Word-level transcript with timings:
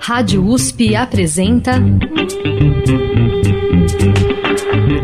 Rádio 0.00 0.44
USP 0.44 0.96
apresenta 0.96 1.72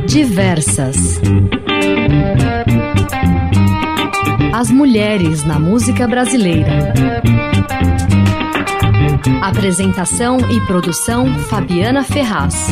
Diversas. 0.06 1.20
As 4.52 4.70
mulheres 4.70 5.44
na 5.44 5.58
música 5.58 6.08
brasileira. 6.08 6.92
Apresentação 9.42 10.38
e 10.50 10.60
produção 10.62 11.38
Fabiana 11.40 12.02
Ferraz. 12.02 12.68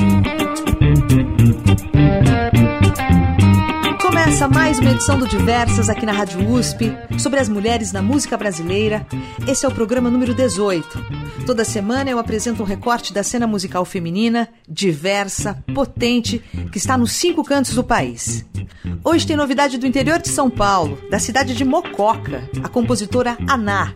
Começa 4.35 4.49
mais 4.49 4.81
uma 4.81 4.91
edição 4.91 5.17
do 5.17 5.29
Diversas 5.29 5.89
aqui 5.89 6.05
na 6.05 6.11
Rádio 6.11 6.51
USP 6.51 6.93
sobre 7.21 7.39
as 7.39 7.49
mulheres 7.49 7.93
na 7.93 8.03
música 8.03 8.37
brasileira. 8.37 9.07
Esse 9.47 9.65
é 9.65 9.69
o 9.69 9.73
programa 9.73 10.11
número 10.11 10.35
18. 10.35 11.47
Toda 11.47 11.65
semana 11.65 12.11
eu 12.11 12.19
apresento 12.19 12.61
um 12.61 12.67
recorte 12.67 13.13
da 13.13 13.23
cena 13.23 13.47
musical 13.47 13.85
feminina, 13.85 14.49
diversa, 14.69 15.63
potente, 15.73 16.41
que 16.73 16.79
está 16.79 16.99
nos 16.99 17.13
cinco 17.13 17.45
cantos 17.45 17.77
do 17.77 17.85
país. 17.85 18.45
Hoje 19.05 19.25
tem 19.25 19.37
novidade 19.37 19.79
do 19.79 19.87
interior 19.87 20.19
de 20.19 20.29
São 20.29 20.51
Paulo, 20.51 20.99
da 21.09 21.21
cidade 21.21 21.55
de 21.55 21.65
Mococa, 21.65 22.43
a 22.61 22.69
compositora 22.69 23.39
Aná. 23.47 23.95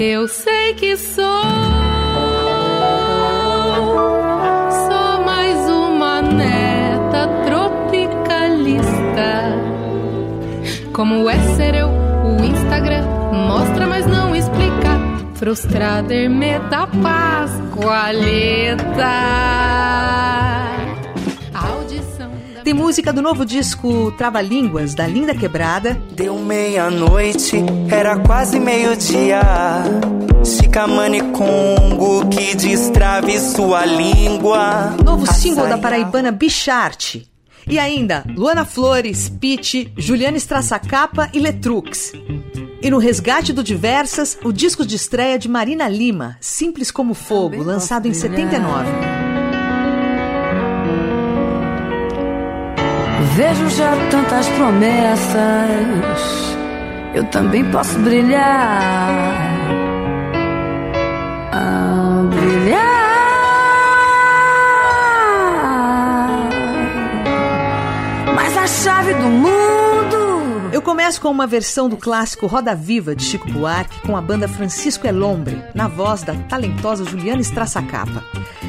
Eu 0.00 0.26
sei 0.26 0.74
que 0.74 0.96
sou. 0.96 1.44
Sou 4.88 5.24
mais 5.24 5.56
uma 5.70 6.22
neta 6.22 6.59
Como 10.92 11.30
é 11.30 11.38
ser 11.56 11.74
eu, 11.74 11.88
o 11.88 12.44
Instagram 12.44 13.06
mostra, 13.32 13.86
mas 13.86 14.06
não 14.06 14.34
explica. 14.34 14.98
Frustrada, 15.34 16.12
ermeta, 16.12 16.86
pascoaleta. 17.02 18.80
Tem 22.62 22.74
música 22.74 23.12
do 23.12 23.22
novo 23.22 23.46
disco 23.46 24.12
Trava-Línguas, 24.12 24.94
da 24.94 25.06
Linda 25.06 25.34
Quebrada. 25.34 25.96
Deu 26.12 26.38
meia-noite, 26.38 27.56
era 27.90 28.18
quase 28.18 28.60
meio-dia. 28.60 29.40
Chicamane 30.44 31.20
Congo 31.32 32.28
que 32.28 32.54
destrave 32.54 33.38
sua 33.38 33.86
língua. 33.86 34.94
Novo 35.02 35.26
single 35.32 35.68
da 35.68 35.78
paraibana 35.78 36.30
Bicharte. 36.30 37.29
E 37.70 37.78
ainda, 37.78 38.24
Luana 38.36 38.64
Flores, 38.64 39.28
Pete, 39.28 39.92
Juliana 39.96 40.36
Strassacapa 40.36 41.30
e 41.32 41.38
Letrux. 41.38 42.12
E 42.82 42.90
no 42.90 42.98
Resgate 42.98 43.52
do 43.52 43.62
Diversas, 43.62 44.36
o 44.42 44.52
disco 44.52 44.84
de 44.84 44.96
estreia 44.96 45.38
de 45.38 45.48
Marina 45.48 45.88
Lima, 45.88 46.36
Simples 46.40 46.90
como 46.90 47.14
Fogo, 47.14 47.62
lançado 47.62 48.08
em 48.08 48.12
79. 48.12 48.90
Vejo 53.36 53.70
já 53.70 53.92
tantas 54.10 54.48
promessas, 54.48 56.20
eu 57.14 57.24
também 57.26 57.64
posso 57.70 57.96
brilhar. 58.00 59.79
Chave 69.10 69.14
do 69.14 69.28
mundo. 69.28 70.70
Eu 70.72 70.80
começo 70.80 71.20
com 71.20 71.28
uma 71.28 71.46
versão 71.46 71.88
do 71.88 71.96
clássico 71.96 72.46
Roda 72.46 72.74
Viva 72.74 73.14
de 73.14 73.24
Chico 73.24 73.50
Buarque 73.50 74.00
com 74.06 74.16
a 74.16 74.22
banda 74.22 74.46
Francisco 74.46 75.06
Elombre, 75.06 75.62
na 75.74 75.88
voz 75.88 76.22
da 76.22 76.34
talentosa 76.34 77.04
Juliana 77.04 77.40
Strassacapa. 77.40 78.24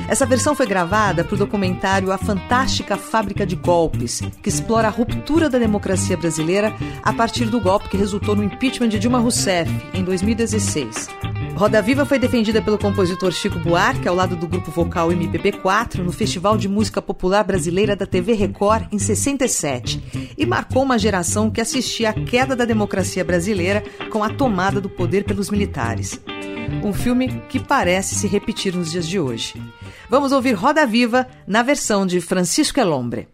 Essa 0.08 0.26
versão 0.26 0.56
foi 0.56 0.66
gravada 0.66 1.24
para 1.24 1.36
o 1.36 1.38
documentário 1.38 2.12
A 2.12 2.18
Fantástica 2.18 2.98
Fábrica 2.98 3.46
de 3.46 3.56
Golpes, 3.56 4.22
que 4.42 4.50
explora 4.50 4.88
a 4.88 4.92
ruptura 4.92 5.50
da 5.50 5.60
democracia 5.60 6.18
brasileira 6.18 6.74
a 7.04 7.14
partir 7.14 7.46
do 7.46 7.62
golpe 7.62 7.90
que 7.90 7.98
resultou 7.98 8.36
no 8.36 8.44
impeachment 8.44 8.90
de 8.90 9.00
Dilma 9.00 9.20
Rousseff 9.20 9.72
em 9.94 10.04
2016. 10.04 11.31
Roda 11.56 11.82
Viva 11.82 12.06
foi 12.06 12.18
defendida 12.18 12.62
pelo 12.62 12.78
compositor 12.78 13.32
Chico 13.32 13.60
Buarque 13.60 14.08
ao 14.08 14.16
lado 14.16 14.36
do 14.36 14.48
grupo 14.48 14.72
vocal 14.72 15.10
MPB4 15.10 16.00
no 16.00 16.12
Festival 16.12 16.58
de 16.58 16.68
Música 16.68 17.02
Popular 17.02 17.44
Brasileira 17.44 17.96
da 17.96 18.06
TV 18.06 18.34
Record 18.34 18.88
em 18.92 18.98
67 18.98 20.34
e 20.38 20.46
marcou 20.46 20.84
uma 20.84 20.98
geração 20.98 21.52
que 21.52 21.62
assistia 21.62 22.10
à 22.10 22.14
queda 22.14 22.56
da 22.56 22.66
democracia 22.66 23.24
brasileira 23.24 23.84
com 24.10 24.24
a 24.24 24.30
tomada 24.30 24.82
do 24.82 24.90
poder 24.90 25.24
pelos 25.24 25.50
militares. 25.52 26.20
Um 26.84 26.94
filme 26.94 27.42
que 27.50 27.60
parece 27.60 28.16
se 28.16 28.28
repetir 28.28 28.76
nos 28.76 28.92
dias 28.92 29.08
de 29.08 29.20
hoje. 29.20 29.62
Vamos 30.10 30.32
ouvir 30.32 30.54
Roda 30.54 30.86
Viva 30.86 31.28
na 31.46 31.62
versão 31.62 32.06
de 32.06 32.20
Francisco 32.22 32.80
Elombre. 32.80 33.28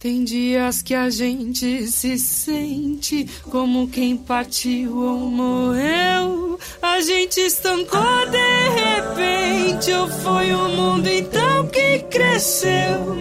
Tem 0.00 0.24
dias 0.24 0.80
que 0.80 0.94
a 0.94 1.10
gente 1.10 1.86
se 1.86 2.18
sente 2.18 3.28
como 3.50 3.86
quem 3.86 4.16
partiu 4.16 4.96
ou 4.96 5.18
morreu. 5.18 6.58
A 6.80 7.02
gente 7.02 7.38
estancou 7.38 8.26
de 8.30 8.68
repente, 8.70 9.92
ou 9.92 10.08
foi 10.08 10.54
o 10.54 10.68
mundo 10.70 11.06
então 11.06 11.66
que 11.66 11.98
cresceu? 12.10 13.14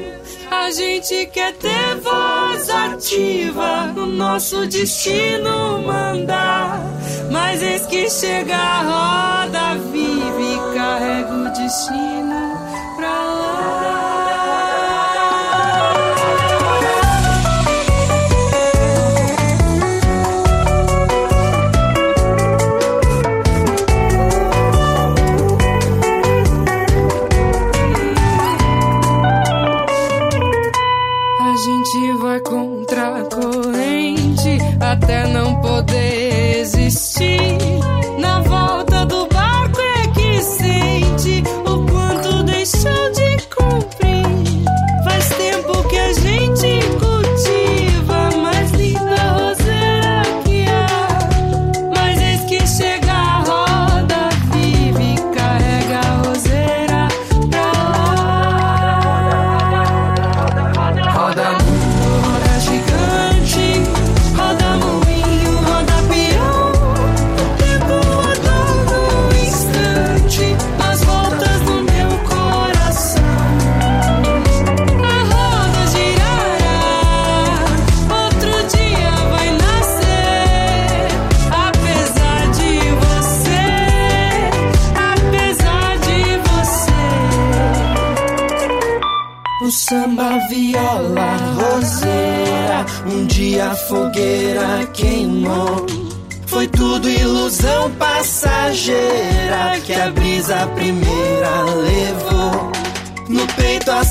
A 0.49 0.71
gente 0.71 1.25
quer 1.33 1.53
ter 1.55 1.97
voz 1.97 2.69
ativa 2.69 3.87
no 3.87 4.05
nosso 4.05 4.65
destino 4.65 5.81
mandar. 5.85 6.81
Mas 7.29 7.61
eis 7.61 7.85
que 7.87 8.09
chega 8.09 8.55
a 8.55 9.43
roda 9.43 9.75
viva 9.91 10.41
e 10.41 10.73
carrega 10.73 11.29
o 11.29 11.51
destino 11.51 12.58
até 34.91 35.27
não 35.27 35.61
poder 35.61 35.68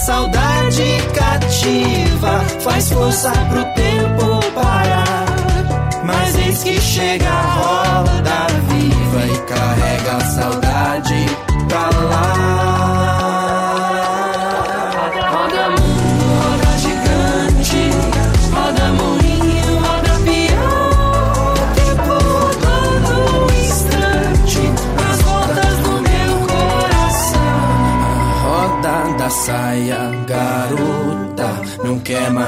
saudade 0.09 1.03
cativa 1.15 2.41
faz 2.65 2.91
força 2.91 3.31
pro 3.51 3.63
tempo 3.75 4.41
parar. 4.55 5.27
Mas 6.03 6.35
eis 6.39 6.63
que 6.63 6.81
chega 6.81 7.29
a 7.29 7.43
roda 7.43 8.47
viva 8.69 9.27
e 9.27 9.39
carrega 9.47 10.17
a 10.17 10.21
saudade 10.21 11.38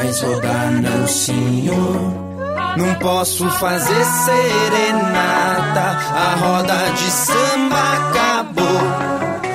mais 0.01 0.21
rodar, 0.23 0.73
não 0.81 1.07
senhor. 1.07 2.31
Não 2.77 2.95
posso 2.95 3.51
fazer 3.51 4.05
serenata, 4.25 5.99
a 6.15 6.35
roda 6.37 6.91
de 6.97 7.11
samba 7.11 7.77
acabou. 7.99 8.81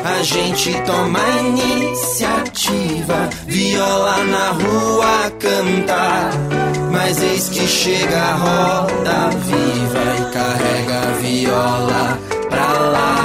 A 0.03 0.21
gente 0.21 0.71
toma 0.81 1.19
iniciativa, 1.39 3.29
viola 3.47 4.23
na 4.25 4.51
rua 4.51 5.31
cantar. 5.39 6.29
Mas 6.91 7.21
eis 7.23 7.49
que 7.49 7.67
chega 7.67 8.17
a 8.17 8.35
roda 8.35 9.29
viva 9.47 10.15
e 10.19 10.25
carrega 10.31 10.99
a 10.99 11.11
viola 11.21 12.19
pra 12.49 12.71
lá. 12.93 13.15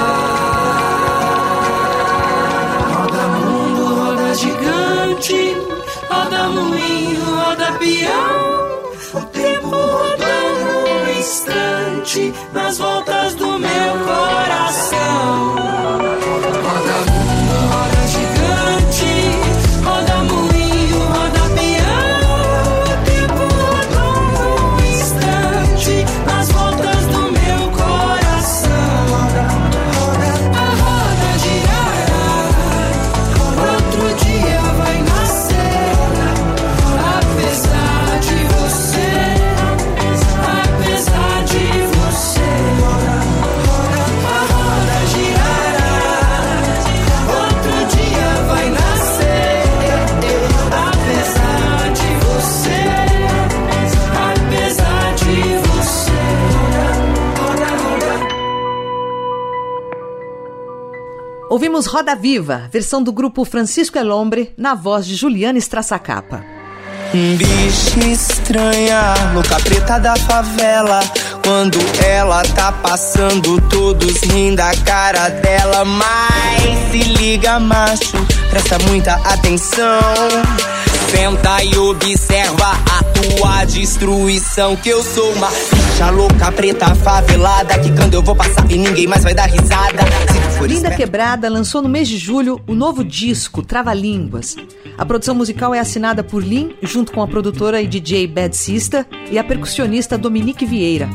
Roda 2.95 3.27
mundo, 3.27 3.81
roda 3.95 4.33
gigante, 4.33 5.55
roda 6.09 6.49
moinho, 6.49 6.80
instante 11.21 12.33
nas 12.51 12.79
voltas 12.79 13.20
Ouvimos 61.61 61.85
Roda 61.85 62.15
Viva, 62.15 62.67
versão 62.73 63.03
do 63.03 63.11
grupo 63.11 63.45
Francisco 63.45 63.95
Elombre, 63.95 64.51
na 64.57 64.73
voz 64.73 65.05
de 65.05 65.13
Juliana 65.13 65.59
Estraçacapa. 65.59 66.43
Bicha 67.13 67.99
estranha, 67.99 69.13
louca 69.31 69.59
preta 69.59 69.99
da 69.99 70.15
favela. 70.15 71.01
Quando 71.45 71.77
ela 72.03 72.41
tá 72.55 72.71
passando, 72.71 73.61
todos 73.69 74.21
rindo 74.21 74.55
da 74.55 74.75
cara 74.77 75.29
dela. 75.29 75.85
Mas 75.85 76.89
se 76.89 77.03
liga, 77.13 77.59
macho, 77.59 78.17
presta 78.49 78.79
muita 78.87 79.13
atenção. 79.17 80.01
Senta 81.11 81.63
e 81.63 81.77
observa 81.77 82.71
a 82.71 83.03
tua 83.03 83.65
destruição. 83.65 84.75
Que 84.77 84.89
eu 84.89 85.03
sou 85.03 85.31
uma 85.33 85.49
bicha 85.49 86.09
louca, 86.09 86.51
preta, 86.53 86.95
favelada. 86.95 87.77
Que 87.77 87.91
quando 87.91 88.15
eu 88.15 88.23
vou 88.23 88.35
passar 88.35 88.65
e 88.67 88.79
ninguém 88.79 89.05
mais 89.05 89.21
vai 89.21 89.35
dar 89.35 89.47
risada. 89.47 90.01
Linda 90.67 90.95
Quebrada 90.95 91.49
lançou 91.49 91.81
no 91.81 91.89
mês 91.89 92.07
de 92.07 92.17
julho 92.17 92.61
o 92.67 92.73
novo 92.73 93.03
disco 93.03 93.63
Trava 93.63 93.93
Línguas. 93.93 94.55
A 94.97 95.05
produção 95.05 95.33
musical 95.33 95.73
é 95.73 95.79
assinada 95.79 96.23
por 96.23 96.43
Lin, 96.43 96.75
junto 96.81 97.11
com 97.11 97.21
a 97.21 97.27
produtora 97.27 97.81
e 97.81 97.87
DJ 97.87 98.27
Bad 98.27 98.55
Sister 98.55 99.05
e 99.31 99.39
a 99.39 99.43
percussionista 99.43 100.17
Dominique 100.17 100.65
Vieira. 100.65 101.09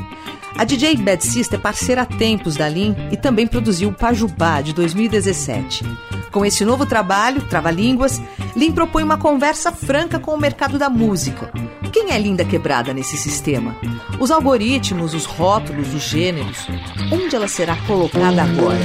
A 0.58 0.64
DJ 0.64 0.96
Bad 0.96 1.24
Sister 1.24 1.58
é 1.58 1.62
parceira 1.62 2.02
há 2.02 2.06
tempos 2.06 2.56
da 2.56 2.68
Lin 2.68 2.96
e 3.12 3.16
também 3.16 3.46
produziu 3.46 3.90
o 3.90 3.92
Pajubá 3.92 4.60
de 4.62 4.72
2017. 4.72 5.84
Com 6.32 6.44
esse 6.44 6.64
novo 6.64 6.84
trabalho, 6.84 7.42
Trava 7.42 7.70
Línguas, 7.70 8.20
Lin 8.56 8.72
propõe 8.72 9.02
uma 9.02 9.18
conversa 9.18 9.70
franca 9.70 10.18
com 10.18 10.32
o 10.32 10.40
mercado 10.40 10.78
da 10.78 10.88
música. 10.88 11.52
Quem 11.96 12.12
é 12.12 12.18
Linda 12.18 12.44
Quebrada 12.44 12.92
nesse 12.92 13.16
sistema? 13.16 13.74
Os 14.20 14.30
algoritmos, 14.30 15.14
os 15.14 15.24
rótulos, 15.24 15.94
os 15.94 16.02
gêneros. 16.02 16.68
Onde 17.10 17.34
ela 17.34 17.48
será 17.48 17.74
colocada 17.86 18.42
agora? 18.42 18.78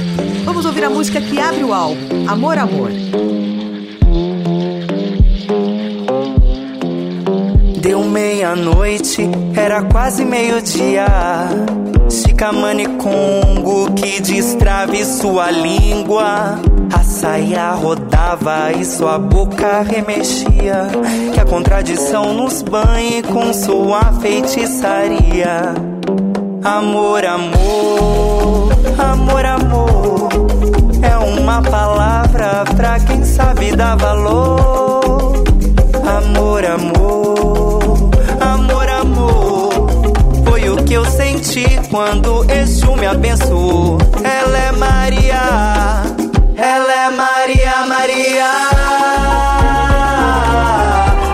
Vamos 0.46 0.64
ouvir 0.64 0.84
a 0.84 0.88
música 0.88 1.20
que 1.20 1.38
abre 1.38 1.62
o 1.62 1.74
álbum, 1.74 2.26
Amor 2.26 2.56
Amor. 2.56 2.90
Deu 7.82 8.02
meia-noite, 8.04 9.28
era 9.54 9.82
quase 9.82 10.24
meio-dia. 10.24 11.04
Chicamane 12.12 12.86
Congo 12.98 13.90
que 13.92 14.20
destrave 14.20 15.02
sua 15.02 15.50
língua. 15.50 16.60
A 16.92 17.02
saia 17.02 17.70
rodava 17.72 18.70
e 18.72 18.84
sua 18.84 19.18
boca 19.18 19.80
remexia. 19.80 20.88
Que 21.32 21.40
a 21.40 21.44
contradição 21.46 22.34
nos 22.34 22.60
banhe 22.60 23.22
com 23.22 23.52
sua 23.54 24.12
feitiçaria. 24.20 25.74
Amor, 26.62 27.24
amor, 27.24 28.72
amor, 28.98 29.46
amor. 29.46 30.28
É 31.02 31.16
uma 31.16 31.62
palavra 31.62 32.64
pra 32.76 33.00
quem 33.00 33.24
sabe 33.24 33.74
dar 33.74 33.96
valor. 33.96 35.42
Amor, 36.06 36.64
amor, 36.64 38.10
amor, 38.38 38.88
amor. 38.88 39.72
Foi 40.44 40.68
o 40.68 40.76
que 40.84 40.92
eu 40.92 41.04
senti 41.42 41.80
quando 41.90 42.44
Exu 42.50 42.96
me 42.96 43.06
abençoou. 43.06 43.98
Ela 44.22 44.58
é 44.58 44.72
Maria, 44.72 45.42
ela 46.56 46.92
é 46.92 47.10
Maria, 47.10 47.86
Maria. 47.86 48.50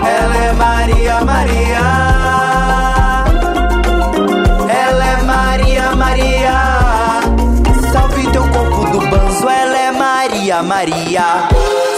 Ela 0.03 0.37
é 0.37 0.53
Maria, 0.53 1.21
Maria. 1.21 1.79
Ela 4.69 5.05
é 5.05 5.21
Maria, 5.23 5.95
Maria. 5.95 7.21
Salve 7.91 8.31
teu 8.31 8.47
corpo 8.49 8.91
do 8.91 9.07
banzo, 9.07 9.47
ela 9.47 9.77
é 9.77 9.91
Maria, 9.91 10.63
Maria. 10.63 11.47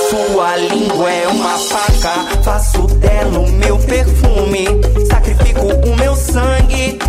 Sua 0.09 0.57
língua 0.57 1.09
é 1.09 1.27
uma 1.27 1.57
faca, 1.57 2.43
faço 2.43 2.87
dela 2.87 3.39
o 3.39 3.51
meu 3.53 3.77
perfume. 3.79 4.67
Sacrifico 5.09 5.67
o 5.87 5.95
meu 5.95 6.15
sangue, 6.15 6.99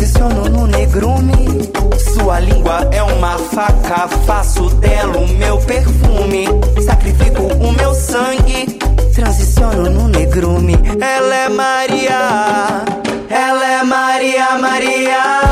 transiciono 0.00 0.48
no 0.48 0.66
negrume. 0.66 1.70
Sua 2.14 2.40
língua 2.40 2.88
é 2.90 3.02
uma 3.02 3.36
faca, 3.36 4.08
faço 4.26 4.70
dela 4.76 5.18
o 5.18 5.28
meu 5.28 5.58
perfume. 5.58 6.46
Sacrifico 6.86 7.42
o 7.42 7.70
meu 7.72 7.94
sangue, 7.94 8.78
transiciono 9.14 9.90
no 9.90 10.08
negrume. 10.08 10.74
Ela 10.98 11.34
é 11.34 11.48
Maria, 11.50 12.82
ela 13.28 13.66
é 13.66 13.82
Maria, 13.84 14.58
Maria. 14.58 15.49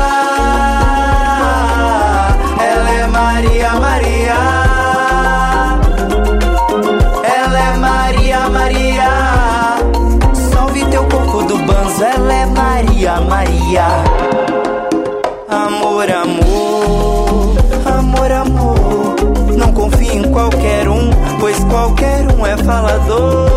Qualquer 22.69 22.81
um 22.83 22.87
é 22.87 22.99
falador. 22.99 23.49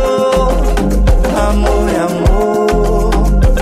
Amor, 1.48 1.88
amor, 2.08 3.10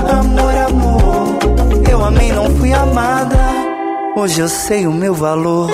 amor, 0.08 0.54
amor. 0.68 1.88
Eu 1.90 2.04
amei, 2.04 2.32
não 2.32 2.50
fui 2.56 2.72
amada. 2.72 3.38
Hoje 4.16 4.40
eu 4.40 4.48
sei 4.48 4.86
o 4.86 4.92
meu 4.92 5.14
valor. 5.14 5.70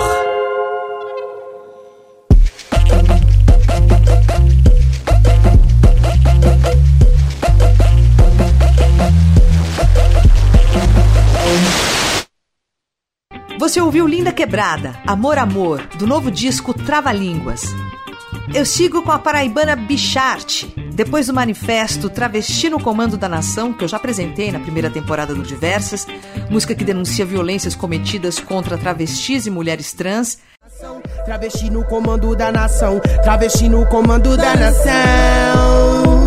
Você 13.58 13.80
ouviu 13.80 14.06
Linda 14.06 14.30
Quebrada, 14.30 14.94
Amor 15.04 15.38
Amor, 15.38 15.82
do 15.98 16.06
novo 16.06 16.30
disco 16.30 16.72
Trava 16.72 17.10
Línguas. 17.10 17.64
Eu 18.54 18.64
sigo 18.64 19.02
com 19.02 19.10
a 19.10 19.18
paraibana 19.18 19.74
Bicharte, 19.74 20.72
depois 20.92 21.26
do 21.26 21.34
manifesto 21.34 22.08
Travesti 22.08 22.70
no 22.70 22.80
Comando 22.80 23.16
da 23.16 23.28
Nação, 23.28 23.72
que 23.72 23.84
eu 23.84 23.88
já 23.88 23.96
apresentei 23.96 24.50
na 24.52 24.60
primeira 24.60 24.88
temporada 24.88 25.34
do 25.34 25.42
Diversas, 25.42 26.06
música 26.48 26.74
que 26.74 26.84
denuncia 26.84 27.24
violências 27.24 27.74
cometidas 27.74 28.38
contra 28.38 28.78
travestis 28.78 29.46
e 29.46 29.50
mulheres 29.50 29.92
trans. 29.92 30.38
Travesti 31.24 31.70
no 31.70 31.84
comando 31.84 32.34
da 32.36 32.52
nação, 32.52 33.00
travesti 33.22 33.68
no 33.68 33.86
comando 33.86 34.36
da 34.36 34.54
nação. 34.54 36.26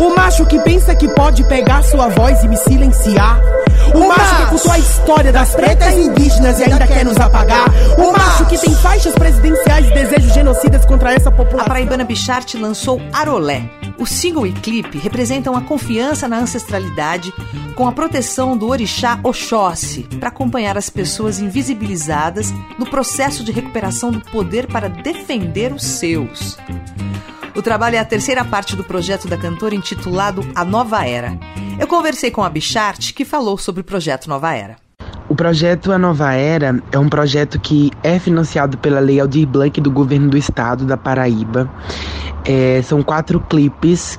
O 0.00 0.14
macho 0.14 0.46
que 0.46 0.58
pensa 0.60 0.94
que 0.94 1.08
pode 1.08 1.42
pegar 1.44 1.82
sua 1.82 2.08
voz 2.08 2.42
e 2.44 2.48
me 2.48 2.56
silenciar. 2.56 3.40
O, 3.94 3.98
o 3.98 4.08
macho, 4.08 4.20
macho 4.20 4.36
que 4.36 4.50
contou 4.50 4.72
a 4.72 4.78
história 4.78 5.32
das 5.32 5.54
pretas 5.54 5.94
indígenas 5.94 6.60
e 6.60 6.64
ainda 6.64 6.86
quer 6.86 7.04
nos 7.04 7.16
apagar. 7.16 7.68
O, 7.96 8.12
macho, 8.12 8.18
macho 8.18 8.46
que 8.46 8.58
tem 8.58 8.74
faixas 8.74 9.14
genocidas 9.14 9.37
contra 10.88 11.12
essa 11.12 11.30
população. 11.30 11.60
A 11.60 11.68
paraibana 11.68 12.02
Bichart 12.02 12.54
lançou 12.54 13.00
Arolé. 13.12 13.70
O 13.98 14.06
single 14.06 14.46
e 14.46 14.52
clipe 14.52 14.96
representam 14.96 15.54
a 15.54 15.60
confiança 15.60 16.26
na 16.26 16.38
ancestralidade 16.38 17.32
com 17.74 17.86
a 17.86 17.92
proteção 17.92 18.56
do 18.56 18.68
orixá 18.68 19.20
Oxóssi 19.22 20.04
para 20.18 20.30
acompanhar 20.30 20.78
as 20.78 20.88
pessoas 20.88 21.38
invisibilizadas 21.38 22.52
no 22.78 22.88
processo 22.88 23.44
de 23.44 23.52
recuperação 23.52 24.10
do 24.10 24.20
poder 24.20 24.66
para 24.66 24.88
defender 24.88 25.72
os 25.72 25.84
seus. 25.84 26.56
O 27.54 27.60
trabalho 27.60 27.96
é 27.96 27.98
a 27.98 28.04
terceira 28.04 28.44
parte 28.44 28.74
do 28.74 28.84
projeto 28.84 29.28
da 29.28 29.36
cantora 29.36 29.74
intitulado 29.74 30.40
A 30.54 30.64
Nova 30.64 31.04
Era. 31.06 31.38
Eu 31.78 31.86
conversei 31.86 32.30
com 32.30 32.42
a 32.42 32.48
Bichart, 32.48 33.12
que 33.12 33.24
falou 33.24 33.58
sobre 33.58 33.82
o 33.82 33.84
projeto 33.84 34.28
Nova 34.28 34.54
Era. 34.54 34.87
O 35.28 35.34
projeto 35.34 35.92
A 35.92 35.98
Nova 35.98 36.32
Era 36.32 36.82
é 36.90 36.98
um 36.98 37.08
projeto 37.08 37.60
que 37.60 37.90
é 38.02 38.18
financiado 38.18 38.78
pela 38.78 38.98
Lei 38.98 39.20
Aldir 39.20 39.46
Blanc 39.46 39.78
do 39.80 39.90
Governo 39.90 40.30
do 40.30 40.38
Estado 40.38 40.86
da 40.86 40.96
Paraíba. 40.96 41.70
É, 42.46 42.80
são 42.82 43.02
quatro 43.02 43.38
clipes 43.38 44.18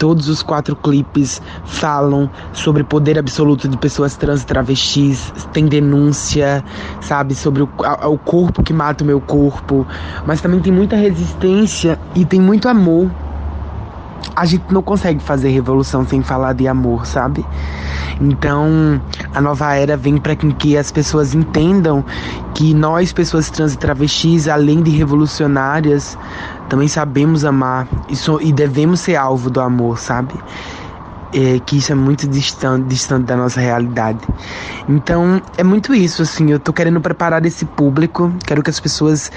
Todos 0.00 0.30
os 0.30 0.42
quatro 0.42 0.74
clipes 0.74 1.42
falam 1.66 2.30
sobre 2.54 2.82
poder 2.82 3.18
absoluto 3.18 3.68
de 3.68 3.76
pessoas 3.76 4.16
trans 4.16 4.40
e 4.40 4.46
travestis, 4.46 5.30
tem 5.52 5.66
denúncia, 5.66 6.64
sabe, 7.02 7.34
sobre 7.34 7.64
o, 7.64 7.68
a, 7.84 8.08
o 8.08 8.16
corpo 8.16 8.62
que 8.62 8.72
mata 8.72 9.04
o 9.04 9.06
meu 9.06 9.20
corpo, 9.20 9.86
mas 10.24 10.40
também 10.40 10.58
tem 10.58 10.72
muita 10.72 10.96
resistência 10.96 11.98
e 12.14 12.24
tem 12.24 12.40
muito 12.40 12.66
amor 12.66 13.10
a 14.34 14.44
gente 14.44 14.64
não 14.70 14.82
consegue 14.82 15.22
fazer 15.22 15.50
revolução 15.50 16.06
sem 16.06 16.22
falar 16.22 16.52
de 16.52 16.66
amor, 16.68 17.06
sabe? 17.06 17.44
Então, 18.20 19.00
a 19.34 19.40
nova 19.40 19.74
era 19.74 19.96
vem 19.96 20.18
para 20.18 20.36
que 20.36 20.76
as 20.76 20.90
pessoas 20.90 21.34
entendam 21.34 22.04
que 22.54 22.74
nós, 22.74 23.12
pessoas 23.12 23.50
trans 23.50 23.74
e 23.74 23.78
travestis, 23.78 24.46
além 24.46 24.82
de 24.82 24.90
revolucionárias, 24.90 26.18
também 26.68 26.86
sabemos 26.86 27.44
amar 27.44 27.88
e, 28.08 28.16
so, 28.16 28.38
e 28.40 28.52
devemos 28.52 29.00
ser 29.00 29.16
alvo 29.16 29.48
do 29.48 29.60
amor, 29.60 29.98
sabe? 29.98 30.34
É, 31.32 31.60
que 31.60 31.78
isso 31.78 31.92
é 31.92 31.94
muito 31.94 32.26
distante, 32.26 32.88
distante 32.88 33.26
da 33.26 33.36
nossa 33.36 33.60
realidade. 33.60 34.18
Então, 34.88 35.40
é 35.56 35.62
muito 35.62 35.94
isso, 35.94 36.22
assim, 36.22 36.50
eu 36.50 36.58
tô 36.58 36.72
querendo 36.72 37.00
preparar 37.00 37.46
esse 37.46 37.64
público, 37.64 38.32
quero 38.44 38.64
que 38.64 38.70
as 38.70 38.80
pessoas 38.80 39.30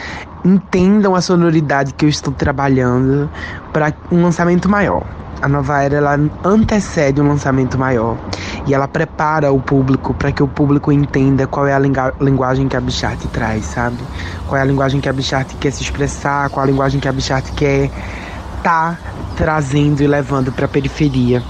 entendam 0.44 1.14
a 1.14 1.22
sonoridade 1.22 1.94
que 1.94 2.04
eu 2.06 2.10
estou 2.10 2.34
trabalhando 2.34 3.30
para 3.72 3.94
um 4.12 4.24
lançamento 4.24 4.68
maior. 4.68 5.06
A 5.40 5.48
nova 5.48 5.84
era 5.84 5.98
ela 5.98 6.20
antecede 6.44 7.22
um 7.22 7.28
lançamento 7.28 7.78
maior 7.78 8.18
e 8.66 8.74
ela 8.74 8.88
prepara 8.88 9.52
o 9.52 9.60
público 9.60 10.14
para 10.14 10.32
que 10.32 10.42
o 10.42 10.48
público 10.48 10.92
entenda 10.92 11.46
qual 11.46 11.68
é 11.68 11.74
a 11.74 11.80
linguagem 12.22 12.68
que 12.68 12.78
a 12.78 12.82
Bichart 12.82 13.22
traz, 13.28 13.66
sabe? 13.66 13.98
Qual 14.48 14.58
é 14.58 14.62
a 14.62 14.66
linguagem 14.66 15.02
que 15.02 15.10
a 15.10 15.14
Bichart 15.14 15.54
quer 15.60 15.72
se 15.72 15.84
expressar, 15.84 16.50
qual 16.50 16.66
é 16.66 16.70
a 16.70 16.72
linguagem 16.72 17.00
que 17.00 17.08
a 17.10 17.12
Bichart 17.12 17.52
quer 17.56 17.92
tá 18.64 18.98
trazendo 19.36 20.02
e 20.02 20.08
levando 20.08 20.52
para 20.52 20.66
a 20.66 20.70
periferia. 20.70 21.44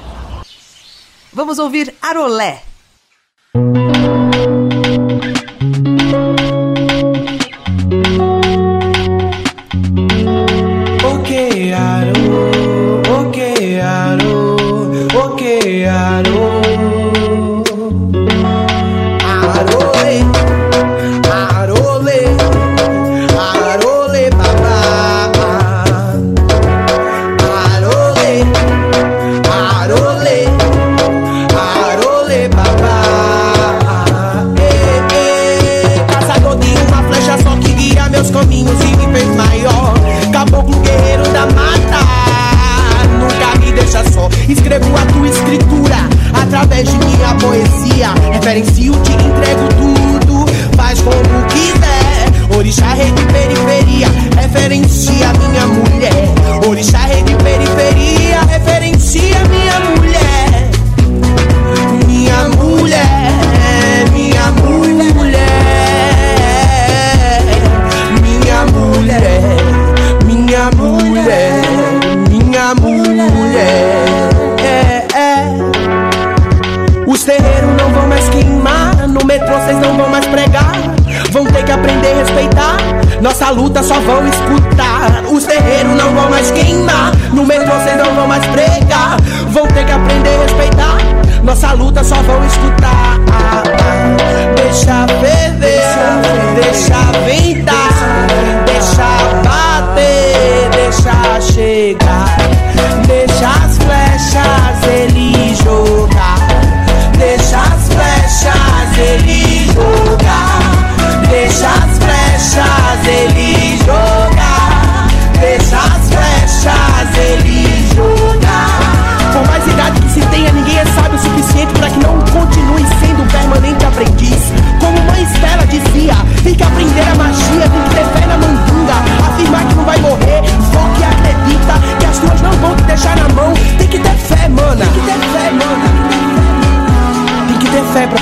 Vamos 1.34 1.58
ouvir 1.58 1.94
Arolé. 2.02 2.62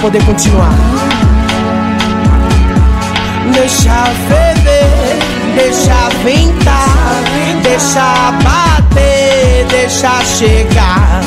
Poder 0.01 0.23
continuar. 0.25 0.73
Deixa 3.53 4.03
ferver, 4.27 5.19
deixa 5.55 6.09
ventar, 6.23 7.23
deixa 7.61 8.31
bater, 8.43 9.65
deixa 9.69 10.25
chegar, 10.25 11.21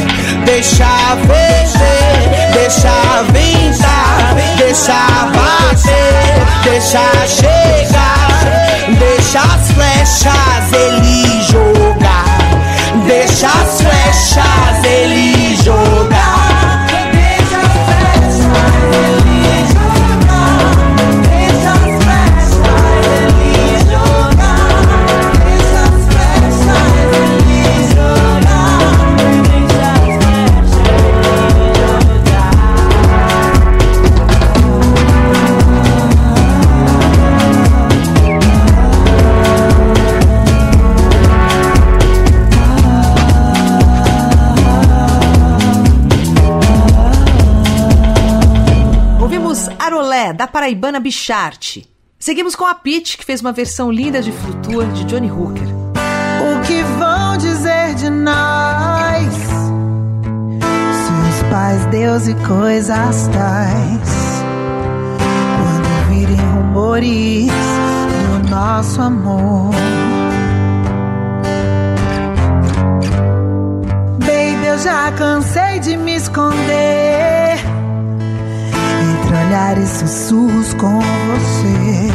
deixa 0.45 0.87
ferver, 1.25 2.53
deixa 2.53 3.23
ventar, 3.33 4.35
deixa 4.59 5.07
bater, 5.37 6.65
deixa 6.65 7.27
chegar, 7.29 8.29
deixa 8.99 9.41
as 9.41 9.71
flechas 9.71 10.73
ele 10.73 11.43
jogar, 11.43 13.05
deixa 13.07 13.47
as 13.47 13.81
flechas 13.81 14.85
ele 14.85 15.34
da 50.85 50.91
paraibana 50.91 51.01
Bicharte. 51.01 51.89
Seguimos 52.19 52.55
com 52.55 52.65
a 52.65 52.75
Pete, 52.75 53.17
que 53.17 53.25
fez 53.25 53.41
uma 53.41 53.53
versão 53.53 53.91
linda 53.91 54.21
de 54.21 54.33
Flutua 54.33 54.85
de 54.87 55.05
Johnny 55.05 55.31
Hooker. 55.31 55.67
O 55.67 56.61
que 56.67 56.83
vão 56.99 57.37
dizer 57.39 57.95
de 57.95 58.11
nós? 58.11 59.35
Seus 60.61 61.51
pais, 61.51 61.87
Deus 61.87 62.29
e 62.29 62.35
coisas 62.47 63.29
tais. 63.29 64.43
Quando 65.57 66.09
virem 66.11 66.37
rumores 66.37 67.51
do 68.43 68.51
nosso 68.51 69.01
amor. 69.01 69.75
Baby, 74.19 74.67
eu 74.67 74.79
já 74.79 75.13
cansei 75.13 75.79
de 75.81 75.97
me 75.97 76.17
esconder 76.17 77.44
olhares 79.35 79.89
sussurros 79.89 80.75
com 80.75 81.01
você. 81.01 82.09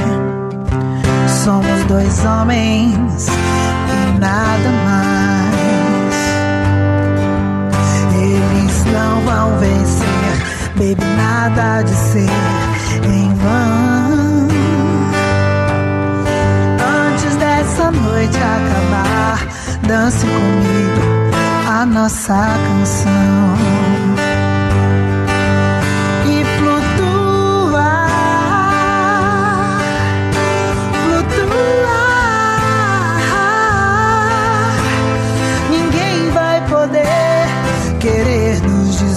Somos 1.43 1.83
dois 1.85 2.25
homens 2.25 3.27
e 3.27 4.19
nada 4.19 4.69
mais. 4.85 5.49
Eles 8.15 8.85
não 8.93 9.21
vão 9.21 9.57
vencer, 9.59 10.33
baby, 10.75 11.05
nada 11.17 11.81
de 11.81 11.93
ser 11.93 12.29
em 13.05 13.33
vão. 13.35 14.47
Antes 17.07 17.35
dessa 17.37 17.91
noite 17.91 18.37
acabar, 18.37 19.47
dance 19.87 20.25
comigo 20.25 21.19
a 21.67 21.85
nossa 21.85 22.33
canção. 22.67 23.78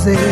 Nos 0.04 0.31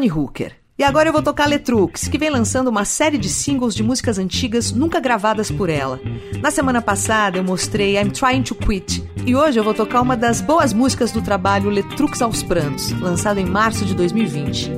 Johnny 0.00 0.10
Hooker. 0.10 0.52
E 0.78 0.82
agora 0.82 1.10
eu 1.10 1.12
vou 1.12 1.22
tocar 1.22 1.46
Letrux, 1.46 2.08
que 2.08 2.16
vem 2.16 2.30
lançando 2.30 2.68
uma 2.68 2.86
série 2.86 3.18
de 3.18 3.28
singles 3.28 3.74
de 3.74 3.82
músicas 3.82 4.18
antigas 4.18 4.72
nunca 4.72 4.98
gravadas 4.98 5.50
por 5.50 5.68
ela. 5.68 6.00
Na 6.40 6.50
semana 6.50 6.80
passada 6.80 7.36
eu 7.36 7.44
mostrei 7.44 7.98
I'm 7.98 8.08
Trying 8.08 8.44
to 8.44 8.54
Quit, 8.54 9.04
e 9.26 9.36
hoje 9.36 9.60
eu 9.60 9.64
vou 9.64 9.74
tocar 9.74 10.00
uma 10.00 10.16
das 10.16 10.40
boas 10.40 10.72
músicas 10.72 11.12
do 11.12 11.20
trabalho 11.20 11.68
Letrux 11.68 12.22
aos 12.22 12.42
Prantos, 12.42 12.98
lançado 12.98 13.38
em 13.38 13.44
março 13.44 13.84
de 13.84 13.94
2020. 13.94 14.70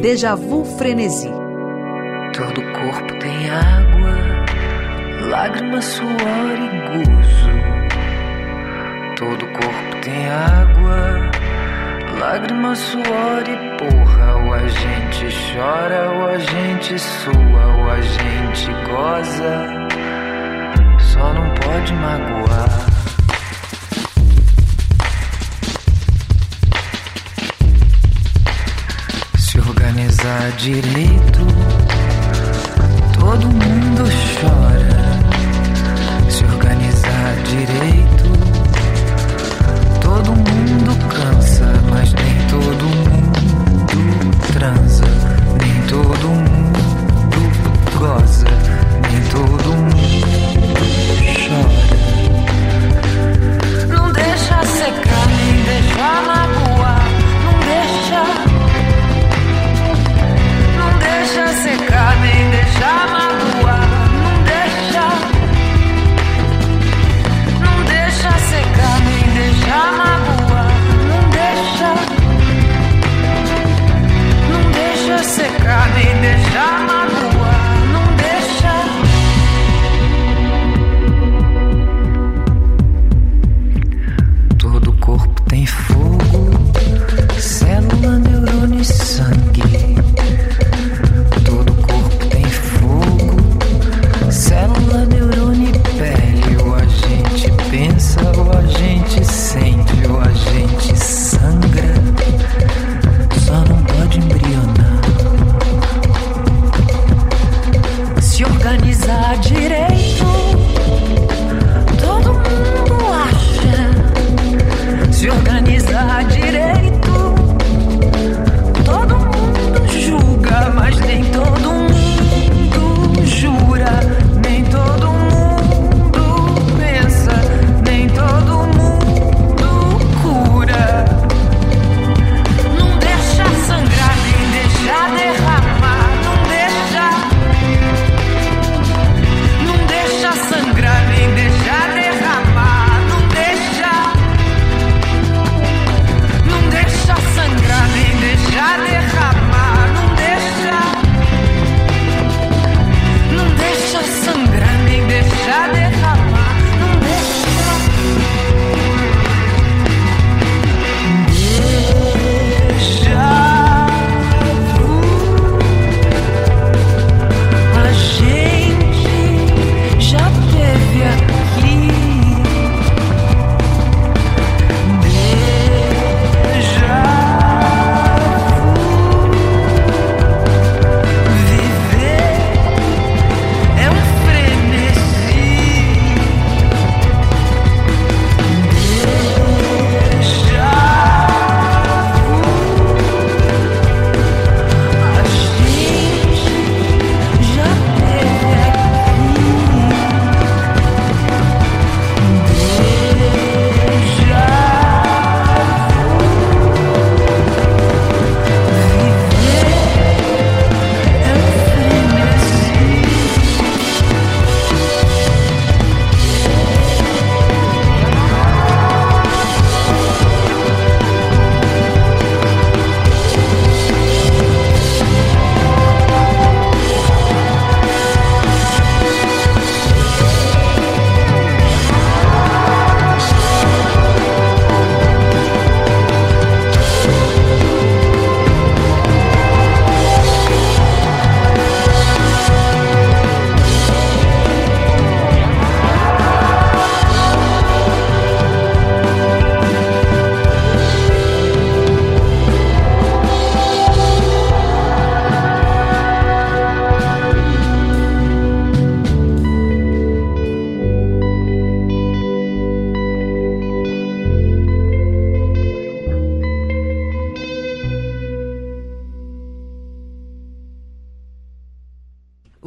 Deja 0.00 0.36
Vu 0.36 0.64
Frenesi. 0.64 1.28
Todo 2.36 2.62
corpo 2.62 3.18
tem 3.18 3.50
água, 3.50 4.16
lágrima, 5.28 5.82
suor 5.82 6.06
e 6.06 6.68
gozo. 6.86 7.48
Todo 9.16 9.44
corpo 9.44 10.00
tem 10.04 10.28
água, 10.28 11.17
lágrima, 12.18 12.74
suor 12.74 13.44
e 13.46 13.56
porra. 13.78 14.36
Ou 14.36 14.54
a 14.54 14.68
gente 14.68 15.26
chora, 15.52 16.10
ou 16.10 16.26
a 16.26 16.38
gente 16.38 16.98
sua, 16.98 17.66
ou 17.76 17.90
a 17.90 18.00
gente 18.00 18.72
goza. 18.88 19.88
Só 20.98 21.32
não 21.32 21.54
pode 21.54 21.92
magoar. 21.94 22.86
Se 29.36 29.58
organizar 29.60 30.52
direito, 30.52 31.46
todo 33.18 33.46
mundo 33.46 34.04
chora. 34.04 34.27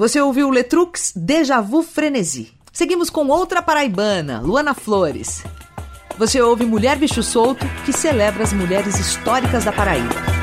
Você 0.02 0.20
ouviu 0.20 0.50
Letrux 0.50 1.14
Deja 1.16 1.62
Vu 1.62 1.84
Frenesi. 1.84 2.52
Seguimos 2.74 3.08
com 3.08 3.28
outra 3.28 3.62
paraibana, 3.62 4.42
Luana 4.42 4.74
Flores. 4.74 5.44
Você 6.18 6.42
ouve 6.42 6.66
Mulher 6.66 6.98
Bicho 6.98 7.22
Solto, 7.22 7.64
que 7.86 7.94
celebra 7.94 8.42
as 8.42 8.52
mulheres 8.52 8.98
históricas 8.98 9.64
da 9.64 9.72
Paraíba. 9.72 10.41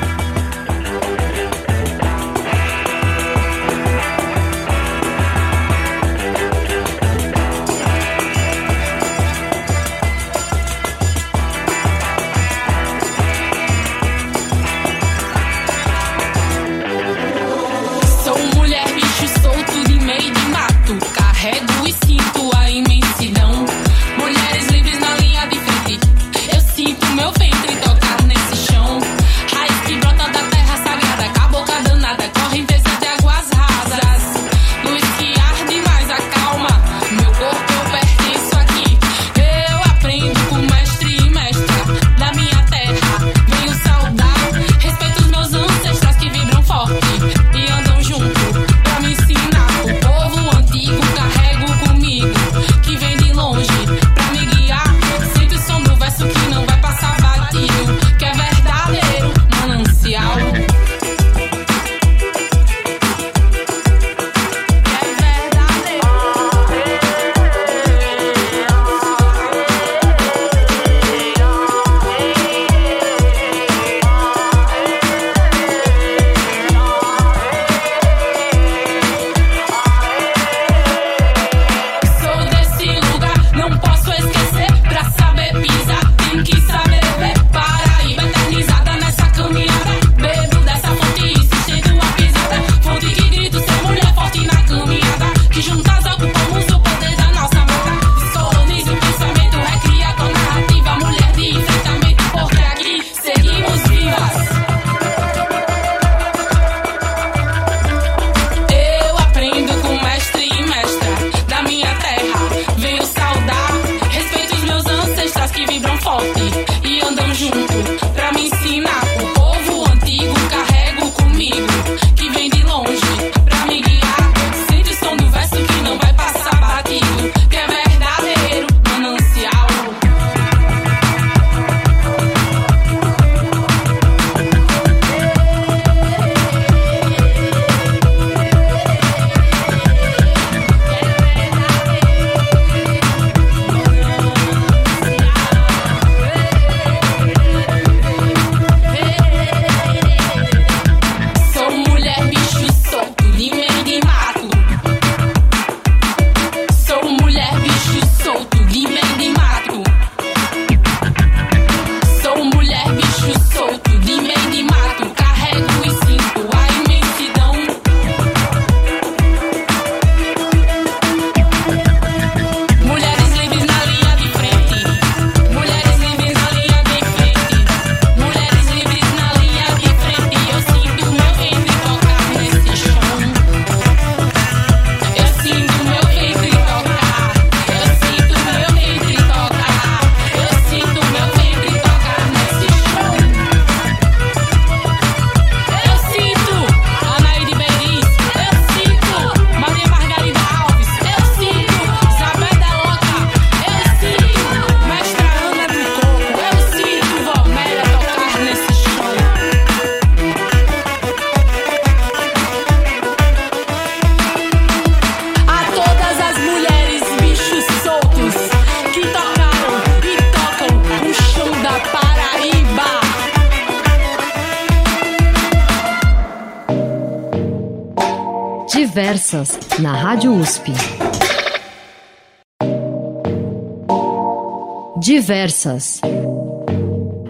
Diversas. 235.29 236.01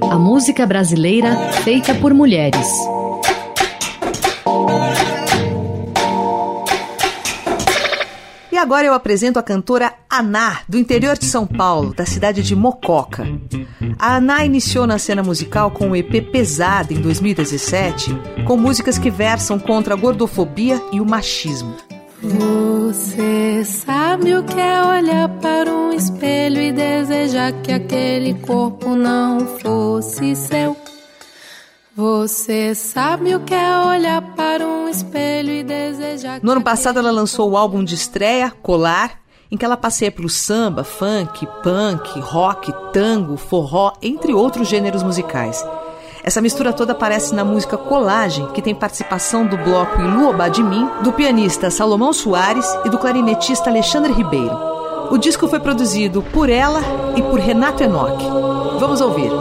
A 0.10 0.16
música 0.16 0.66
brasileira 0.66 1.36
feita 1.66 1.94
por 1.96 2.14
mulheres. 2.14 2.66
E 8.50 8.58
agora 8.58 8.88
eu 8.88 8.94
apresento 8.94 9.38
a 9.38 9.44
cantora 9.44 9.94
Aná, 10.10 10.62
do 10.66 10.78
interior 10.78 11.18
de 11.18 11.26
São 11.26 11.46
Paulo, 11.46 11.94
da 11.94 12.06
cidade 12.06 12.42
de 12.42 12.56
Mococa. 12.56 13.28
A 14.00 14.16
Aná 14.16 14.46
iniciou 14.46 14.88
na 14.88 14.98
cena 14.98 15.22
musical 15.22 15.70
com 15.70 15.92
o 15.92 15.96
EP 15.98 16.32
Pesada 16.32 16.94
em 16.94 17.02
2017, 17.02 18.12
com 18.48 18.56
músicas 18.56 18.98
que 18.98 19.12
versam 19.12 19.60
contra 19.60 19.94
a 19.94 19.98
gordofobia 19.98 20.82
e 20.94 21.02
o 21.02 21.06
machismo. 21.06 21.76
Você 22.22 23.64
sabe 23.66 24.36
o 24.36 24.44
que 24.44 24.60
é 24.60 24.84
olhar 24.84 25.30
para 25.40 25.70
um 25.70 25.94
espelho 25.94 26.62
e 26.62 26.72
desejar 26.72 27.54
que 27.69 27.73
aquele 27.73 28.34
corpo 28.34 28.95
não 28.95 29.45
fosse 29.60 30.36
seu? 30.36 30.75
Você 31.95 32.73
sabe 32.73 33.36
o 33.36 33.41
que 33.41 33.53
é 33.53 33.79
olhar 33.86 34.23
para 34.36 34.65
um 34.65 34.89
espelho 34.89 35.51
e 35.51 35.62
desejar. 35.62 36.39
No 36.41 36.53
ano 36.53 36.63
passado, 36.63 36.97
ela 36.97 37.12
lançou 37.12 37.51
o 37.51 37.55
álbum 37.58 37.84
de 37.84 37.93
estreia, 37.93 38.49
Colar, 38.63 39.19
em 39.51 39.58
que 39.58 39.63
ela 39.63 39.77
passeia 39.77 40.12
pelo 40.12 40.29
samba, 40.29 40.84
funk, 40.84 41.47
punk, 41.62 42.19
rock, 42.19 42.73
tango, 42.91 43.38
forró, 43.38 43.93
entre 44.01 44.34
outros 44.34 44.67
gêneros 44.67 45.03
musicais. 45.03 45.63
Essa 46.23 46.41
mistura 46.41 46.73
toda 46.73 46.93
aparece 46.93 47.36
na 47.36 47.45
música 47.45 47.77
Colagem, 47.77 48.47
que 48.47 48.63
tem 48.63 48.73
participação 48.73 49.45
do 49.45 49.58
bloco 49.58 50.01
Ilu 50.01 50.29
Obadimin, 50.29 50.89
do 51.03 51.13
pianista 51.13 51.69
Salomão 51.69 52.13
Soares 52.13 52.65
e 52.84 52.89
do 52.89 52.97
clarinetista 52.97 53.69
Alexandre 53.69 54.12
Ribeiro. 54.12 54.79
O 55.12 55.17
disco 55.17 55.48
foi 55.48 55.60
produzido 55.60 56.22
por 56.22 56.50
ela 56.50 56.82
e 57.15 57.22
por 57.22 57.39
Renato 57.39 57.84
Enoch. 57.84 58.24
Vamos 58.80 59.02
ouvir. 59.02 59.32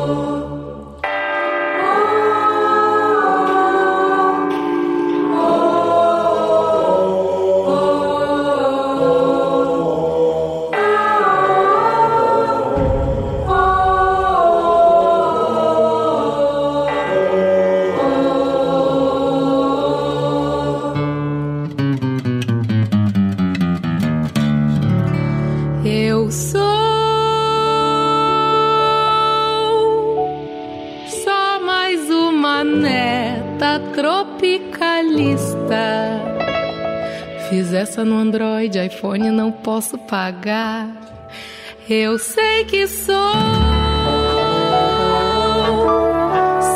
No 38.05 38.17
Android, 38.17 38.79
iPhone 38.79 39.31
não 39.31 39.51
posso 39.51 39.99
pagar. 39.99 40.89
Eu 41.89 42.17
sei 42.19 42.65
que 42.65 42.87
sou 42.87 43.33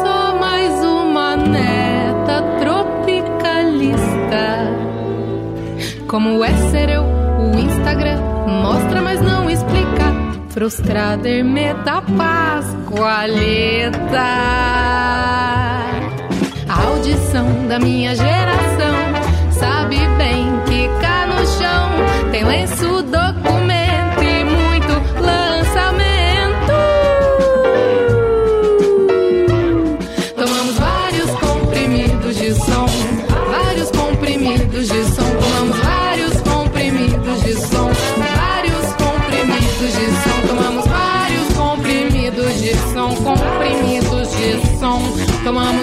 só 0.00 0.37
mais 0.40 0.85
uma 0.85 1.37
neta 1.37 2.42
tropicalista. 2.58 4.02
Como 6.08 6.42
é 6.44 6.52
ser 6.70 6.88
eu, 6.90 7.04
o 7.04 7.56
Instagram 7.56 8.20
mostra, 8.61 9.00
mas 9.00 9.20
não 9.20 9.48
explica. 9.48 10.12
Frustrada, 10.48 11.28
ermeta, 11.28 12.02
pascoaleta. 12.16 14.00
A 16.68 16.82
audição 16.88 17.68
da 17.68 17.78
minha 17.78 18.12
geração 18.16 18.71
tem 22.42 22.44
lenço, 22.44 23.02
documento 23.02 24.22
e 24.22 24.44
muito 24.44 24.92
lançamento. 25.20 26.72
Tomamos 30.35 30.76
vários 30.76 31.31
comprimidos 31.31 32.37
de 32.37 32.55
som, 32.55 32.87
vários 33.48 33.90
comprimidos 33.90 34.88
de 34.88 35.05
som. 35.05 35.24
Tomamos 35.40 35.76
vários 35.78 36.40
comprimidos 36.40 37.42
de 37.42 37.52
som, 37.55 37.90
vários 38.35 38.87
comprimidos 38.94 39.92
de 39.94 40.07
som. 40.22 40.46
Tomamos 40.48 40.87
vários 40.87 41.48
comprimidos 41.55 42.61
de 42.61 42.74
som, 42.92 43.14
comprimidos 43.16 44.28
de 44.37 44.78
som. 44.78 45.00
Tomamos 45.44 45.82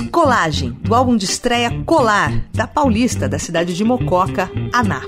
Colagem, 0.00 0.70
do 0.82 0.94
álbum 0.94 1.16
de 1.16 1.24
estreia 1.24 1.82
Colar, 1.84 2.32
da 2.52 2.66
paulista 2.66 3.28
da 3.28 3.38
cidade 3.38 3.74
de 3.74 3.84
Mococa, 3.84 4.50
Aná. 4.72 5.02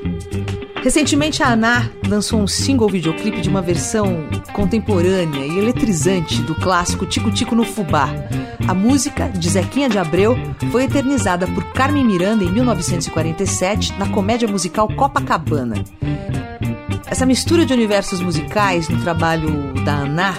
Recentemente, 0.83 1.43
a 1.43 1.49
Aná 1.49 1.91
lançou 2.09 2.41
um 2.41 2.47
single 2.47 2.89
videoclipe 2.89 3.41
de 3.41 3.49
uma 3.49 3.61
versão 3.61 4.29
contemporânea 4.53 5.47
e 5.47 5.59
eletrizante 5.59 6.41
do 6.43 6.55
clássico 6.55 7.05
Tico 7.05 7.31
Tico 7.31 7.55
no 7.55 7.65
Fubá. 7.65 8.09
A 8.67 8.73
música, 8.73 9.29
de 9.29 9.51
Zequinha 9.51 9.89
de 9.89 9.99
Abreu, 9.99 10.37
foi 10.71 10.85
eternizada 10.85 11.47
por 11.47 11.65
Carmen 11.73 12.05
Miranda 12.05 12.45
em 12.45 12.51
1947 12.51 13.93
na 13.99 14.09
comédia 14.09 14.49
musical 14.49 14.89
Copacabana. 14.89 15.85
Essa 17.07 17.27
mistura 17.27 17.67
de 17.67 17.73
universos 17.73 18.21
musicais 18.21 18.89
no 18.89 19.03
trabalho 19.03 19.75
da 19.85 19.97
Aná 19.99 20.35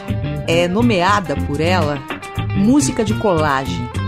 é 0.47 0.67
nomeada 0.67 1.35
por 1.35 1.61
ela 1.61 2.01
música 2.55 3.03
de 3.03 3.13
colagem. 3.15 4.00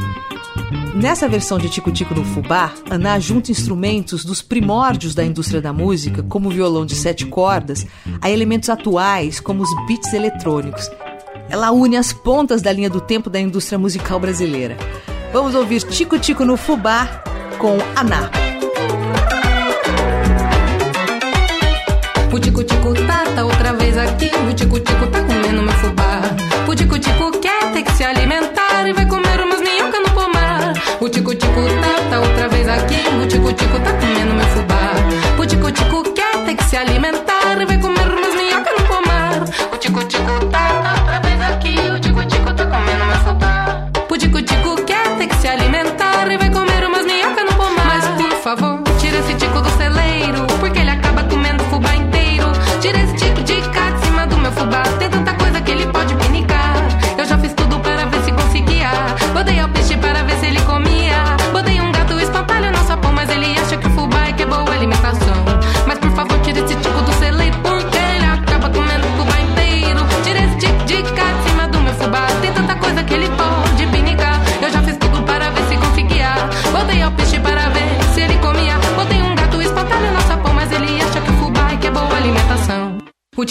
Nessa 0.96 1.28
versão 1.28 1.58
de 1.58 1.70
Tico 1.70 1.92
Tico 1.92 2.14
no 2.14 2.24
Fubá, 2.24 2.72
Aná 2.90 3.20
junta 3.20 3.52
instrumentos 3.52 4.24
dos 4.24 4.42
primórdios 4.42 5.16
da 5.16 5.24
indústria 5.24 5.60
da 5.60 5.74
música, 5.74 6.22
como 6.24 6.50
o 6.50 6.52
violão 6.52 6.86
de 6.86 6.96
sete 6.96 7.26
cordas, 7.26 7.86
a 8.22 8.30
elementos 8.30 8.70
atuais, 8.70 9.40
como 9.40 9.64
os 9.64 9.88
beats 9.88 10.14
eletrônicos. 10.14 10.90
Ela 11.50 11.72
une 11.72 11.98
as 11.98 12.14
pontas 12.14 12.62
da 12.62 12.72
linha 12.72 12.90
do 12.90 13.02
tempo 13.02 13.30
da 13.30 13.40
indústria 13.40 13.80
musical 13.80 14.20
brasileira. 14.20 14.78
Vamos 15.32 15.56
ouvir 15.56 15.82
Tico 15.82 16.20
Tico 16.20 16.46
no 16.46 16.56
Fubá 16.56 17.24
com 17.58 17.78
Aná. 17.96 18.30
O 22.34 22.40
tico-tico 22.40 22.94
tá, 23.06 23.24
tá 23.36 23.46
outra 23.46 23.74
vez 23.74 23.96
aqui. 23.96 24.32
O 24.50 24.54
tico-tico 24.54 25.06
tá 25.08 25.22
comendo 25.22 25.62
meu 25.62 25.74
fubá. 25.74 26.20
O 26.68 26.76
tico-tico 26.76 27.32
quer 27.40 27.72
ter 27.74 27.84
que 27.84 27.92
se 27.92 28.04
alimentar 28.04 28.88
e 28.88 28.94
vai 28.94 29.08
comer 29.08 29.23
pomar. 31.14 31.14
O 31.14 31.14
tico-tico 31.14 31.62
tá, 31.82 32.10
tá 32.10 32.20
outra 32.20 32.50
vez 32.50 32.68
aqui. 32.68 32.96
O 33.22 33.28
tico-tico 33.28 33.80
tá 33.80 33.94
comendo 33.94 34.34
meu 34.34 34.46
fubá. 34.48 34.94
O 35.40 35.46
tico-tico 35.46 36.04
quer 36.14 36.46
ter 36.46 36.56
que 36.56 36.64
se 36.64 36.78
alimentar 36.78 37.66
vai 37.66 37.78
comer 37.78 38.08
umas 38.08 38.36
minhocas 38.36 38.74
no 38.80 38.88
pomar. 38.88 39.44
O 39.74 39.78
tico-tico 39.78 40.24
tá, 40.24 40.50
tá 40.52 40.53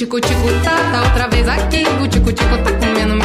O 0.02 0.04
tico-tico 0.04 0.48
tá, 0.64 0.90
tá 0.90 1.02
outra 1.02 1.28
vez 1.28 1.48
aqui. 1.48 1.84
O 2.02 2.08
tico-tico 2.08 2.58
tá 2.58 2.72
comendo 2.72 3.21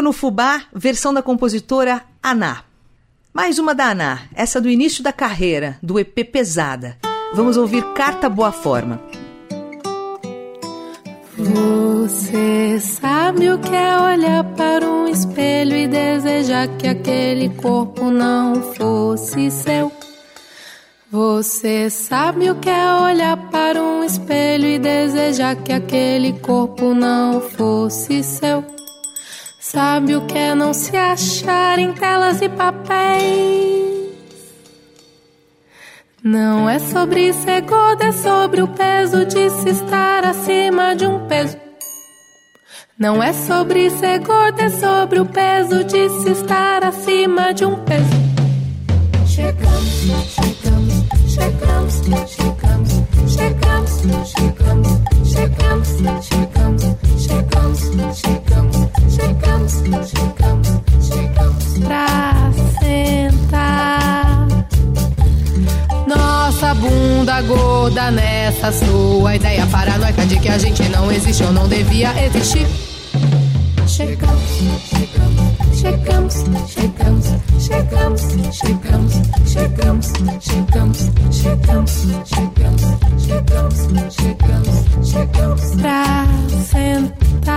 No 0.00 0.12
Fubá, 0.14 0.62
versão 0.72 1.12
da 1.12 1.22
compositora 1.22 2.02
Aná. 2.22 2.64
Mais 3.34 3.58
uma 3.58 3.74
da 3.74 3.90
Aná, 3.90 4.22
essa 4.34 4.60
do 4.60 4.70
início 4.70 5.04
da 5.04 5.12
carreira, 5.12 5.78
do 5.82 5.98
EP 5.98 6.24
Pesada. 6.24 6.96
Vamos 7.34 7.58
ouvir 7.58 7.84
Carta 7.92 8.28
Boa 8.28 8.50
Forma. 8.50 9.00
Você 11.36 12.80
sabe 12.80 13.50
o 13.50 13.58
que 13.58 13.74
é 13.74 13.98
olhar 13.98 14.44
para 14.56 14.86
um 14.86 15.06
espelho 15.06 15.76
e 15.76 15.86
desejar 15.86 16.66
que 16.78 16.88
aquele 16.88 17.50
corpo 17.50 18.10
não 18.10 18.72
fosse 18.74 19.50
seu? 19.50 19.92
Você 21.10 21.90
sabe 21.90 22.50
o 22.50 22.54
que 22.54 22.70
é 22.70 22.94
olhar 22.94 23.36
para 23.50 23.82
um 23.82 24.02
espelho 24.02 24.66
e 24.66 24.78
desejar 24.78 25.56
que 25.56 25.72
aquele 25.72 26.32
corpo 26.40 26.94
não 26.94 27.40
fosse 27.40 28.22
seu? 28.22 28.79
Sabe 29.72 30.16
o 30.16 30.26
que 30.26 30.36
é 30.36 30.52
não 30.52 30.74
se 30.74 30.96
achar 30.96 31.78
em 31.78 31.92
telas 31.92 32.42
e 32.42 32.48
papéis? 32.48 34.10
Não 36.24 36.68
é 36.68 36.80
sobre 36.80 37.32
ser 37.32 37.60
gordo, 37.60 38.02
é 38.02 38.10
sobre 38.10 38.62
o 38.62 38.66
peso 38.66 39.24
de 39.24 39.48
se 39.48 39.68
estar 39.68 40.24
acima 40.24 40.96
de 40.96 41.06
um 41.06 41.24
peso. 41.28 41.56
Não 42.98 43.22
é 43.22 43.32
sobre 43.32 43.88
ser 43.90 44.18
gordo, 44.18 44.60
é 44.60 44.70
sobre 44.70 45.20
o 45.20 45.26
peso 45.26 45.84
de 45.84 46.08
se 46.20 46.30
estar 46.32 46.82
acima 46.82 47.54
de 47.54 47.64
um 47.64 47.76
peso. 47.84 48.10
Chegamos, 49.24 49.88
chegamos, 50.34 51.04
chegamos, 51.28 51.94
chegamos, 52.02 52.90
chegamos, 53.28 54.00
chegamos, 54.02 54.32
chegamos, 54.32 55.88
chegamos, 55.96 56.29
sua 68.72 69.36
ideia 69.36 69.66
paranoica 69.66 70.24
de 70.26 70.38
que 70.38 70.48
a 70.48 70.58
gente 70.58 70.88
não 70.88 71.10
existe 71.10 71.42
ou 71.42 71.52
não 71.52 71.68
devia 71.68 72.12
existir. 72.24 72.66
Chegamos, 73.86 74.42
chegamos, 74.88 75.40
chegamos, 75.80 76.34
chegamos, 76.72 77.40
chegamos, 77.58 78.20
chegamos, 78.54 79.12
chegamos, 79.44 80.12
chegamos, 80.44 81.02
chegamos, 81.34 81.92
chegamos, 82.24 82.86
chegamos, 83.18 84.14
chegamos, 84.14 85.10
chegamos 85.10 85.74
pra 85.80 86.26
sentar. 86.70 87.50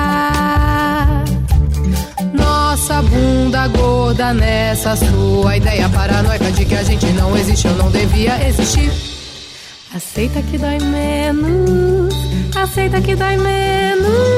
Nossa 2.33 3.01
bunda 3.03 3.67
gorda 3.67 4.33
nessa 4.33 4.95
sua 4.95 5.57
ideia 5.57 5.87
paranoica 5.89 6.51
de 6.51 6.65
que 6.65 6.75
a 6.75 6.83
gente 6.83 7.05
não 7.13 7.37
existe 7.37 7.67
ou 7.67 7.75
não 7.75 7.91
devia 7.91 8.47
existir. 8.47 9.12
Aceita 10.23 10.41
que 10.49 10.57
dói 10.57 10.79
menos, 10.79 12.15
aceita 12.55 13.01
que 13.01 13.13
dói 13.13 13.35
menos. 13.35 14.32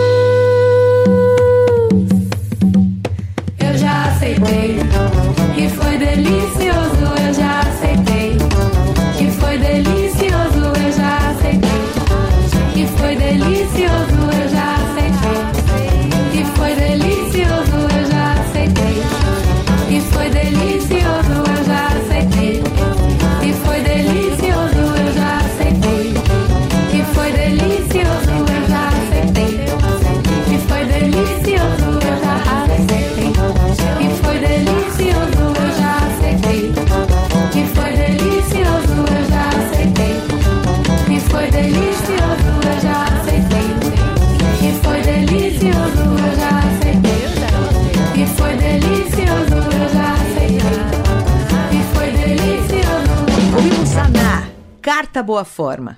Carta 54.85 55.23
Boa 55.23 55.43
Forma. 55.43 55.97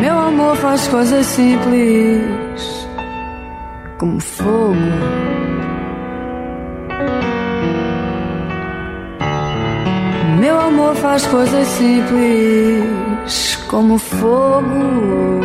Meu 0.00 0.18
amor 0.18 0.56
faz 0.56 0.88
coisas 0.88 1.26
simples, 1.26 2.88
como 3.98 4.18
fogo. 4.18 4.74
Meu 10.40 10.58
amor 10.58 10.96
faz 10.96 11.26
coisas 11.26 11.68
simples, 11.68 13.56
como 13.68 13.98
fogo. 13.98 15.42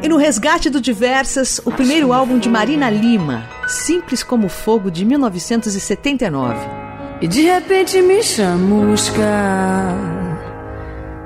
E 0.00 0.08
no 0.08 0.18
Resgate 0.18 0.70
do 0.70 0.80
Diversas, 0.80 1.60
o 1.64 1.72
primeiro 1.72 2.12
álbum 2.12 2.38
de 2.38 2.48
Marina 2.48 2.88
Lima, 2.88 3.50
Simples 3.66 4.22
como 4.22 4.48
Fogo, 4.48 4.88
de 4.88 5.04
1979. 5.04 6.83
E 7.24 7.26
de 7.26 7.40
repente 7.40 8.02
me 8.02 8.22
chamusca. 8.22 9.22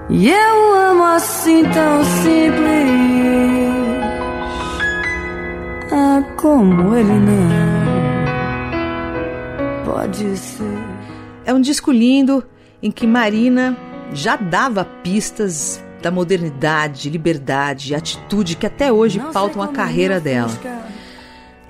E 0.09 0.31
eu 0.31 0.75
amo 0.77 1.03
assim 1.03 1.65
tão 1.65 2.05
simples. 2.23 2.89
Ah, 5.91 6.23
como 6.37 6.95
ele 6.95 7.15
não 7.15 7.49
pode 9.85 10.37
ser. 10.37 10.79
É 11.45 11.53
um 11.53 11.61
disco 11.61 11.91
lindo 11.91 12.45
em 12.81 12.93
que 12.93 13.05
Marina 13.05 13.77
já 14.13 14.37
dava 14.37 14.85
pistas 14.85 15.83
da 16.01 16.13
modernidade, 16.13 17.11
liberdade 17.11 17.91
e 17.91 17.97
atitude 17.97 18.55
que 18.55 18.67
até 18.67 18.93
hoje 18.93 19.19
pautam 19.33 19.61
a 19.61 19.67
carreira 19.67 20.21
dela. 20.21 20.53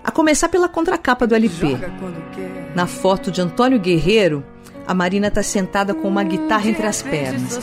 A 0.04 0.10
começar 0.10 0.50
pela 0.50 0.68
contracapa 0.68 1.26
do 1.26 1.34
LP. 1.34 1.78
Na 2.78 2.86
foto 2.86 3.32
de 3.32 3.40
Antônio 3.40 3.80
Guerreiro, 3.80 4.44
a 4.86 4.94
Marina 4.94 5.26
está 5.26 5.42
sentada 5.42 5.92
com 5.92 6.06
uma 6.06 6.22
guitarra 6.22 6.70
entre 6.70 6.86
as 6.86 7.02
pernas. 7.02 7.58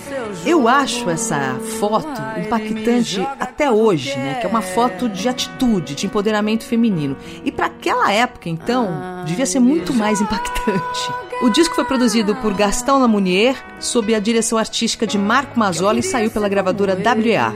Eu 0.46 0.68
acho 0.68 1.10
essa 1.10 1.56
foto 1.80 2.22
impactante 2.38 3.26
até 3.40 3.72
hoje, 3.72 4.10
né? 4.18 4.34
Que 4.42 4.46
é 4.46 4.50
uma 4.50 4.62
foto 4.62 5.08
de 5.08 5.30
atitude, 5.30 5.96
de 5.96 6.06
empoderamento 6.06 6.66
feminino. 6.66 7.16
E 7.46 7.50
para 7.50 7.68
aquela 7.68 8.12
época, 8.12 8.50
então, 8.50 8.90
devia 9.26 9.46
ser 9.46 9.62
muito 9.62 9.94
mais 9.94 10.20
impactante. 10.20 11.14
O 11.42 11.50
disco 11.50 11.76
foi 11.76 11.86
produzido 11.86 12.36
por 12.36 12.54
Gastão 12.54 13.00
Lamounier, 13.00 13.56
sob 13.80 14.14
a 14.14 14.20
direção 14.20 14.58
artística 14.58 15.08
de 15.08 15.18
Marco 15.18 15.58
Mazzola 15.58 16.00
e 16.00 16.04
saiu 16.04 16.30
pela 16.30 16.50
gravadora 16.50 16.94
WA. 16.94 17.54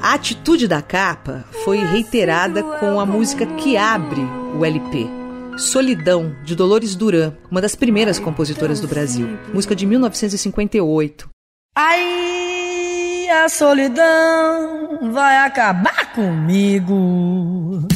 A 0.00 0.14
atitude 0.14 0.66
da 0.66 0.80
capa 0.80 1.44
foi 1.66 1.84
reiterada 1.84 2.62
com 2.62 2.98
a 2.98 3.04
música 3.04 3.44
que 3.44 3.76
abre 3.76 4.22
o 4.58 4.64
LP. 4.64 5.23
Solidão, 5.56 6.34
de 6.42 6.56
Dolores 6.56 6.96
Duran, 6.96 7.32
uma 7.50 7.60
das 7.60 7.76
primeiras 7.76 8.18
compositoras 8.18 8.80
do 8.80 8.88
Brasil. 8.88 9.38
Música 9.52 9.74
de 9.74 9.86
1958. 9.86 11.28
Aí 11.76 13.28
a 13.30 13.48
solidão 13.48 15.12
vai 15.12 15.38
acabar 15.38 16.12
comigo. 16.12 17.86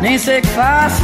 Nem 0.00 0.18
sei 0.18 0.38
o 0.38 0.42
que 0.42 0.48
faço, 0.48 1.02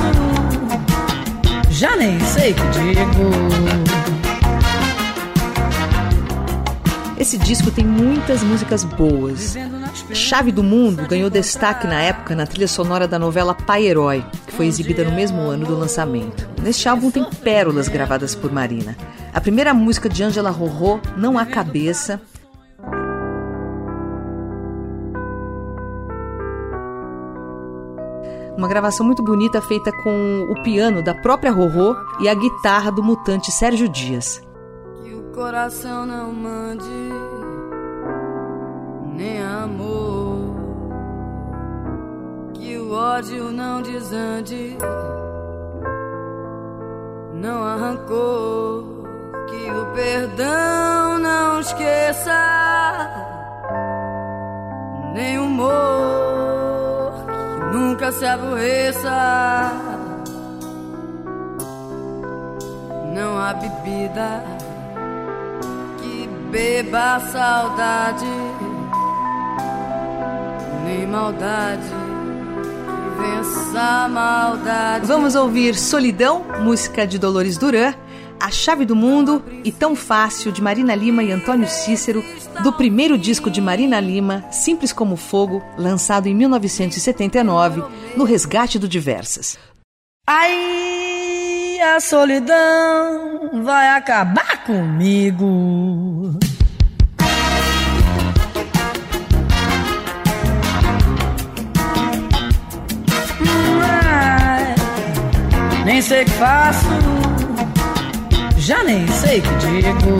já 1.70 1.96
nem 1.96 2.18
sei 2.20 2.52
o 2.52 2.54
que 2.54 2.62
digo. 2.94 4.17
Esse 7.18 7.36
disco 7.36 7.68
tem 7.72 7.84
muitas 7.84 8.44
músicas 8.44 8.84
boas. 8.84 9.56
Chave 10.14 10.52
do 10.52 10.62
Mundo 10.62 11.04
ganhou 11.08 11.28
destaque 11.28 11.84
na 11.84 12.00
época 12.00 12.36
na 12.36 12.46
trilha 12.46 12.68
sonora 12.68 13.08
da 13.08 13.18
novela 13.18 13.54
Pai 13.54 13.86
Herói, 13.86 14.24
que 14.46 14.52
foi 14.52 14.66
exibida 14.66 15.02
no 15.02 15.10
mesmo 15.10 15.40
ano 15.40 15.66
do 15.66 15.76
lançamento. 15.76 16.48
Neste 16.62 16.88
álbum 16.88 17.10
tem 17.10 17.24
pérolas 17.24 17.88
gravadas 17.88 18.36
por 18.36 18.52
Marina. 18.52 18.96
A 19.34 19.40
primeira 19.40 19.74
música 19.74 20.08
de 20.08 20.22
Angela 20.22 20.50
Rorô, 20.50 21.00
Não 21.16 21.36
Há 21.36 21.44
Cabeça, 21.44 22.20
Uma 28.56 28.66
gravação 28.66 29.06
muito 29.06 29.22
bonita 29.22 29.62
feita 29.62 29.92
com 30.02 30.48
o 30.50 30.62
piano 30.64 31.00
da 31.00 31.14
própria 31.14 31.52
Rorô 31.52 31.94
e 32.18 32.28
a 32.28 32.34
guitarra 32.34 32.90
do 32.90 33.04
mutante 33.04 33.52
Sérgio 33.52 33.88
Dias. 33.88 34.42
Coração 35.38 36.04
não 36.04 36.32
mande 36.32 37.12
nem 39.14 39.40
amor. 39.40 40.56
Que 42.54 42.76
o 42.76 42.92
ódio 42.92 43.44
não 43.52 43.80
desande, 43.80 44.76
não 47.34 47.62
arrancou. 47.62 49.04
Que 49.46 49.70
o 49.70 49.86
perdão 49.94 51.20
não 51.20 51.60
esqueça 51.60 52.32
nem 55.14 55.38
humor 55.38 57.12
que 57.28 57.76
nunca 57.76 58.10
se 58.10 58.26
aborreça. 58.26 59.70
Não 63.14 63.38
há 63.38 63.54
bebida 63.54 64.57
beba 66.50 67.16
a 67.16 67.20
saudade, 67.20 68.26
nem 70.84 71.06
maldade 71.06 71.82
que 71.82 73.22
vença 73.22 73.80
a 73.80 74.08
maldade. 74.08 75.06
Vamos 75.06 75.34
ouvir 75.34 75.74
Solidão, 75.74 76.44
música 76.62 77.06
de 77.06 77.18
Dolores 77.18 77.56
Duran 77.56 77.94
a 78.40 78.50
Chave 78.50 78.84
do 78.84 78.94
Mundo 78.94 79.44
e 79.64 79.72
Tão 79.72 79.96
Fácil 79.96 80.52
de 80.52 80.62
Marina 80.62 80.94
Lima 80.94 81.22
e 81.22 81.32
Antônio 81.32 81.68
Cícero, 81.68 82.24
do 82.62 82.72
primeiro 82.72 83.18
disco 83.18 83.50
de 83.50 83.60
Marina 83.60 83.98
Lima, 84.00 84.44
Simples 84.50 84.92
como 84.92 85.16
Fogo, 85.16 85.62
lançado 85.76 86.28
em 86.28 86.34
1979, 86.34 87.82
no 88.16 88.24
Resgate 88.24 88.78
do 88.78 88.88
Diversas. 88.88 89.58
Aí 90.26 91.80
a 91.80 92.00
solidão 92.00 93.62
vai 93.64 93.88
acabar 93.88 94.64
comigo. 94.64 96.07
Nem 105.98 106.02
sei 106.02 106.22
o 106.22 106.24
que 106.26 106.30
faço 106.30 106.86
já 108.56 108.84
nem 108.84 109.08
sei 109.08 109.40
que 109.40 109.48
digo. 109.54 110.16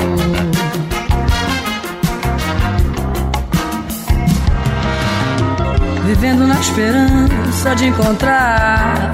Vivendo 6.05 6.49
na 6.49 6.59
esperança 6.59 7.77
de 7.77 7.87
encontrar 7.87 9.13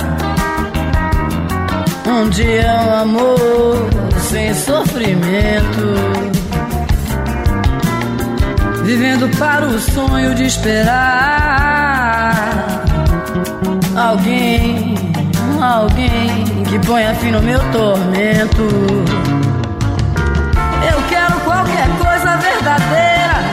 um 2.06 2.30
dia 2.30 2.72
um 2.86 2.94
amor 2.94 3.90
sem 4.30 4.54
sofrimento. 4.54 5.94
Vivendo 8.84 9.28
para 9.36 9.66
o 9.66 9.78
sonho 9.78 10.34
de 10.34 10.44
esperar 10.44 10.94
alguém 13.96 14.94
alguém 15.64 16.53
que 16.74 16.86
ponha 16.86 17.14
fim 17.14 17.30
no 17.30 17.40
meu 17.40 17.60
tormento. 17.70 18.62
Eu 20.90 21.02
quero 21.08 21.40
qualquer 21.40 21.88
coisa 21.98 22.36
verdadeira, 22.36 23.44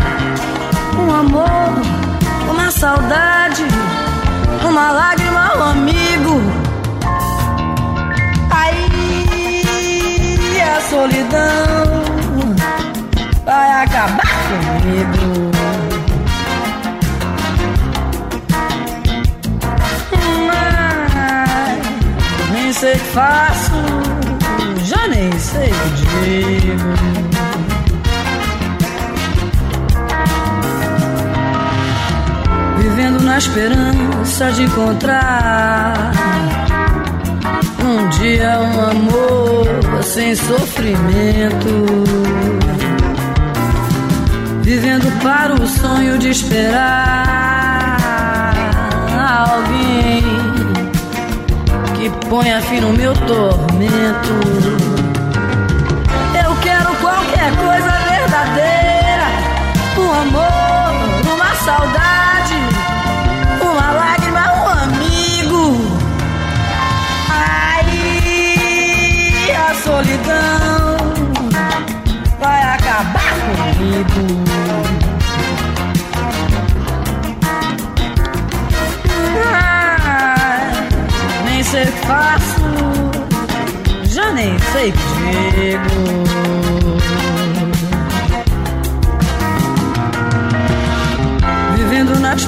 um 0.98 1.14
amor, 1.14 1.74
uma 2.50 2.72
saudade, 2.72 3.64
uma 4.68 4.92
lágrima, 4.92 5.56
um 5.56 5.64
amigo. 5.64 6.42
Aí 8.50 8.90
a 10.64 10.82
solidão 10.90 12.02
vai 13.46 13.84
acabar 13.84 14.32
comigo. 14.50 15.51
Sei 22.82 22.94
que 22.94 23.00
faço, 23.14 23.72
já 24.86 25.08
nem 25.08 25.32
sei 25.38 25.70
o 25.70 25.90
que 25.96 26.06
digo. 26.26 26.90
Vivendo 32.80 33.22
na 33.22 33.38
esperança 33.38 34.52
de 34.54 34.64
encontrar 34.64 36.12
um 37.86 38.10
dia 38.10 38.60
um 38.60 38.82
amor 38.90 40.04
sem 40.04 40.36
sofrimento. 40.36 41.86
Vivendo 44.64 45.22
para 45.22 45.54
o 45.54 45.68
sonho 45.68 46.18
de 46.18 46.30
esperar 46.30 47.22
alguém 49.20 49.91
ponha 52.32 52.62
fim 52.62 52.80
no 52.80 52.94
meu 52.94 53.14
tormento. 53.14 54.91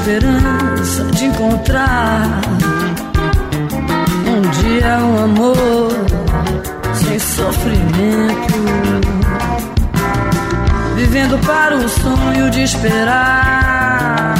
Esperança 0.04 1.06
de 1.16 1.26
encontrar 1.26 2.42
um 4.28 4.42
dia 4.62 4.98
um 4.98 5.24
amor 5.24 5.92
sem 6.94 7.18
sofrimento. 7.18 8.54
Vivendo 10.98 11.40
para 11.46 11.78
o 11.78 11.88
sonho 11.88 12.50
de 12.50 12.64
esperar 12.64 14.36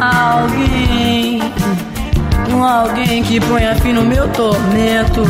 alguém 0.00 1.42
com 2.50 2.64
alguém 2.64 3.22
que 3.22 3.38
ponha 3.38 3.74
fim 3.76 3.92
no 3.92 4.02
meu 4.02 4.26
tormento. 4.28 5.26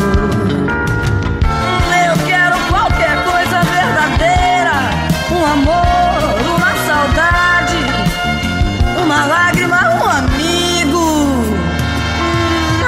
Uma 9.12 9.26
lágrima, 9.26 9.76
um 9.90 10.08
amigo. 10.08 11.44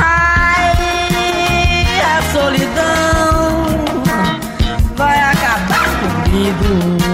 Ai, 0.00 0.72
a 2.00 2.22
solidão 2.32 3.84
vai 4.96 5.20
acabar 5.20 5.86
comigo. 6.00 7.04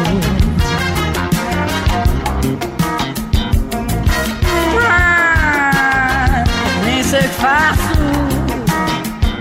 faço, 7.41 7.95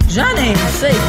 já 0.07 0.33
nem 0.33 0.55
sei 0.79 1.08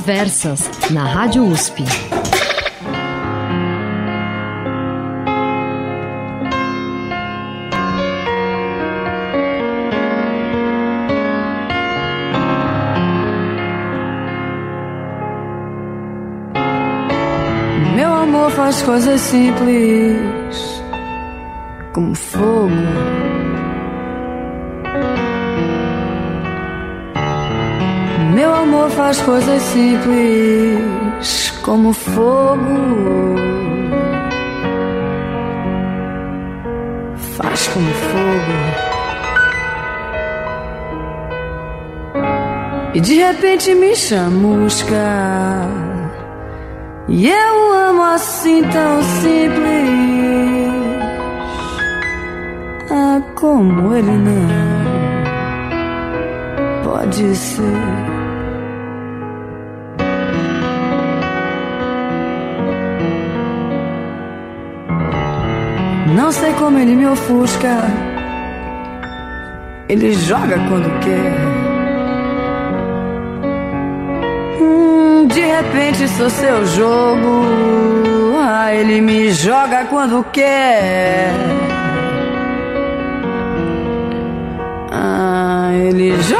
Diversas, 0.00 0.70
na 0.92 1.04
Rádio 1.04 1.44
USP. 1.44 1.84
Meu 17.94 18.10
amor 18.10 18.50
faz 18.52 18.80
coisas 18.80 19.20
simples, 19.20 20.82
como 21.92 22.14
fogo 22.14 23.29
faz 29.00 29.20
coisas 29.22 29.62
simples 29.62 31.50
como 31.62 31.90
fogo. 31.92 33.36
Faz 37.36 37.68
como 37.68 37.90
fogo. 38.10 38.58
E 42.92 43.00
de 43.00 43.14
repente 43.14 43.74
me 43.74 43.96
chamusca. 43.96 45.66
E 47.08 47.30
eu 47.30 47.72
amo 47.88 48.02
assim 48.02 48.62
tão 48.64 49.02
simples. 49.02 49.80
Ah, 52.90 53.22
como 53.34 53.94
ele 53.96 54.12
não 54.12 54.50
pode 56.84 57.34
ser. 57.34 58.19
Não 66.30 66.36
sei 66.36 66.52
como 66.52 66.78
ele 66.78 66.94
me 66.94 67.08
ofusca. 67.08 67.82
Ele 69.88 70.14
joga 70.14 70.60
quando 70.68 70.88
quer. 71.00 71.34
de 75.26 75.40
repente 75.40 76.06
sou 76.16 76.30
seu 76.30 76.64
jogo. 76.66 77.42
Ah, 78.40 78.72
ele 78.72 79.00
me 79.00 79.32
joga 79.32 79.86
quando 79.86 80.24
quer. 80.30 81.32
Ah, 84.92 85.72
ele 85.74 86.12
joga. 86.22 86.38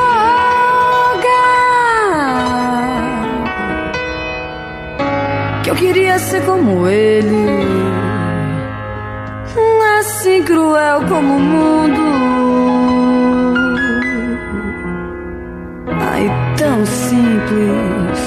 Que 5.64 5.70
eu 5.70 5.74
queria 5.74 6.16
ser 6.20 6.44
como 6.44 6.86
ele. 6.86 7.79
Cruel 10.42 11.00
como 11.08 11.36
o 11.36 11.40
mundo. 11.40 12.00
Ai, 16.00 16.30
tão 16.56 16.84
simples 16.86 18.18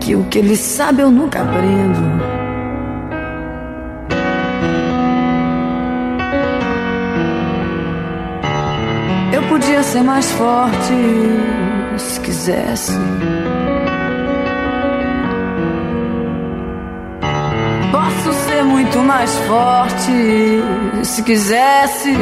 que 0.00 0.14
o 0.14 0.24
que 0.24 0.38
ele 0.38 0.56
sabe 0.56 1.02
eu 1.02 1.10
nunca 1.10 1.42
aprendo. 1.42 2.00
Eu 9.32 9.42
podia 9.48 9.82
ser 9.82 10.02
mais 10.02 10.30
forte 10.32 10.94
se 12.00 12.20
quisesse. 12.20 12.92
Posso 17.92 18.32
ser 18.32 18.49
muito 18.62 18.98
mais 18.98 19.30
forte 19.40 20.62
se 21.02 21.22
quisesse. 21.22 22.14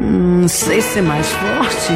Não 0.00 0.48
sei 0.48 0.80
ser 0.80 1.02
mais 1.02 1.26
forte 1.28 1.92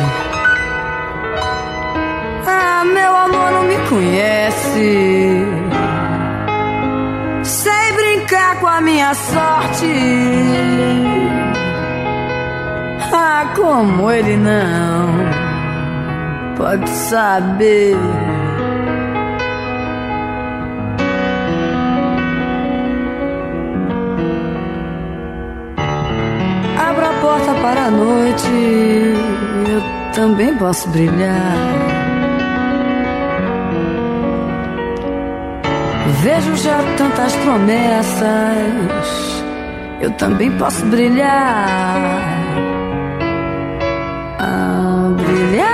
meu 2.85 3.17
amor 3.17 3.51
não 3.51 3.65
me 3.65 3.77
conhece. 3.89 5.47
Sei 7.43 7.93
brincar 7.93 8.61
com 8.61 8.67
a 8.67 8.81
minha 8.81 9.15
sorte. 9.15 9.87
Ah, 13.13 13.53
como 13.55 14.11
ele 14.11 14.37
não 14.37 15.09
pode 16.57 16.89
saber. 16.91 17.97
Noite, 28.35 29.71
eu 29.71 29.83
também 30.13 30.55
posso 30.57 30.89
brilhar. 30.91 31.57
Vejo 36.23 36.57
já 36.57 36.79
tantas 36.97 37.35
promessas, 37.37 39.45
eu 40.01 40.11
também 40.13 40.51
posso 40.53 40.85
brilhar. 40.87 42.23
Brilhar. 45.17 45.67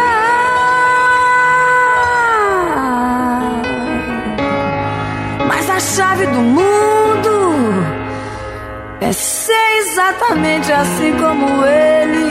Mas 5.46 5.70
a 5.70 5.80
chave 5.80 6.26
do 6.26 6.40
mundo 6.40 7.84
é 9.00 9.12
ser 9.12 9.78
exatamente 9.78 10.72
assim 10.72 11.12
como 11.18 11.64
ele. 11.64 12.30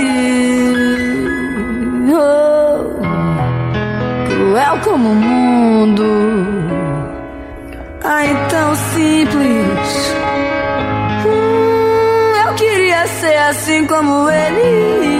Cruel 4.28 4.80
como 4.84 5.12
o 5.12 5.16
mundo 5.16 6.60
Ai, 8.12 8.28
tão 8.50 8.76
simples. 8.76 10.16
Hum, 11.26 12.48
eu 12.48 12.54
queria 12.56 13.06
ser 13.08 13.38
assim 13.38 13.86
como 13.86 14.30
ele. 14.30 15.20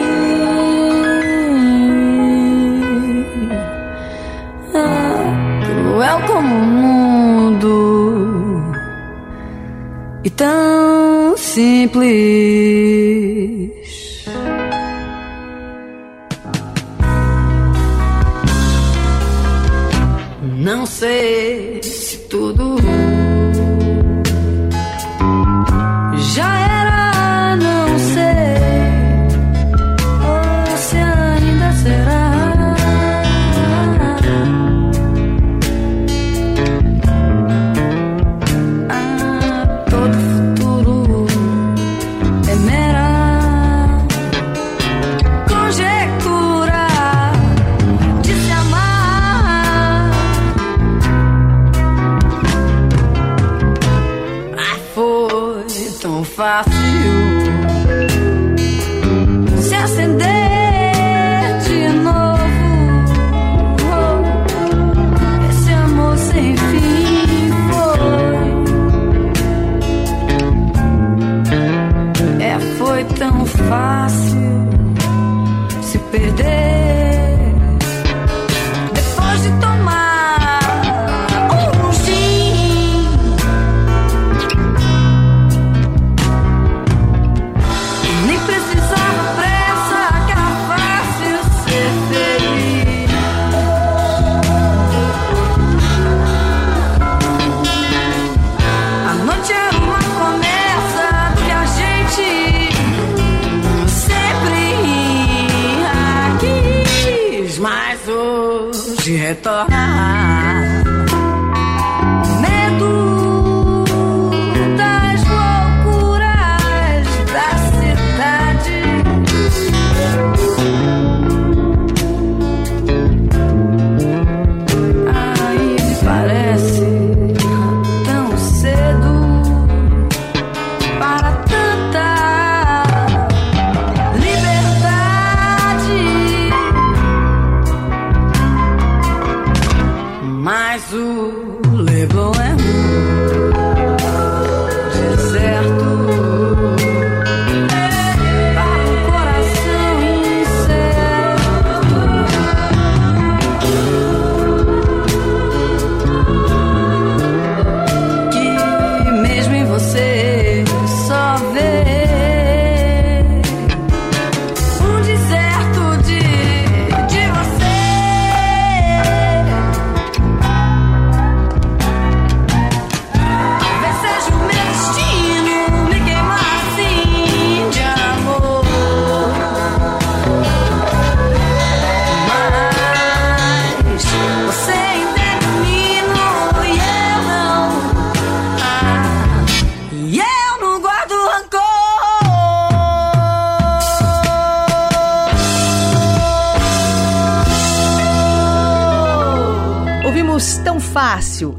Ah, 4.74 5.36
cruel 5.66 6.20
como 6.26 6.56
o 6.56 6.66
mundo. 6.66 7.74
E 10.24 10.30
tão 10.30 11.38
simples. 11.38 12.10
Sei 21.00 21.80
tudo 22.28 22.76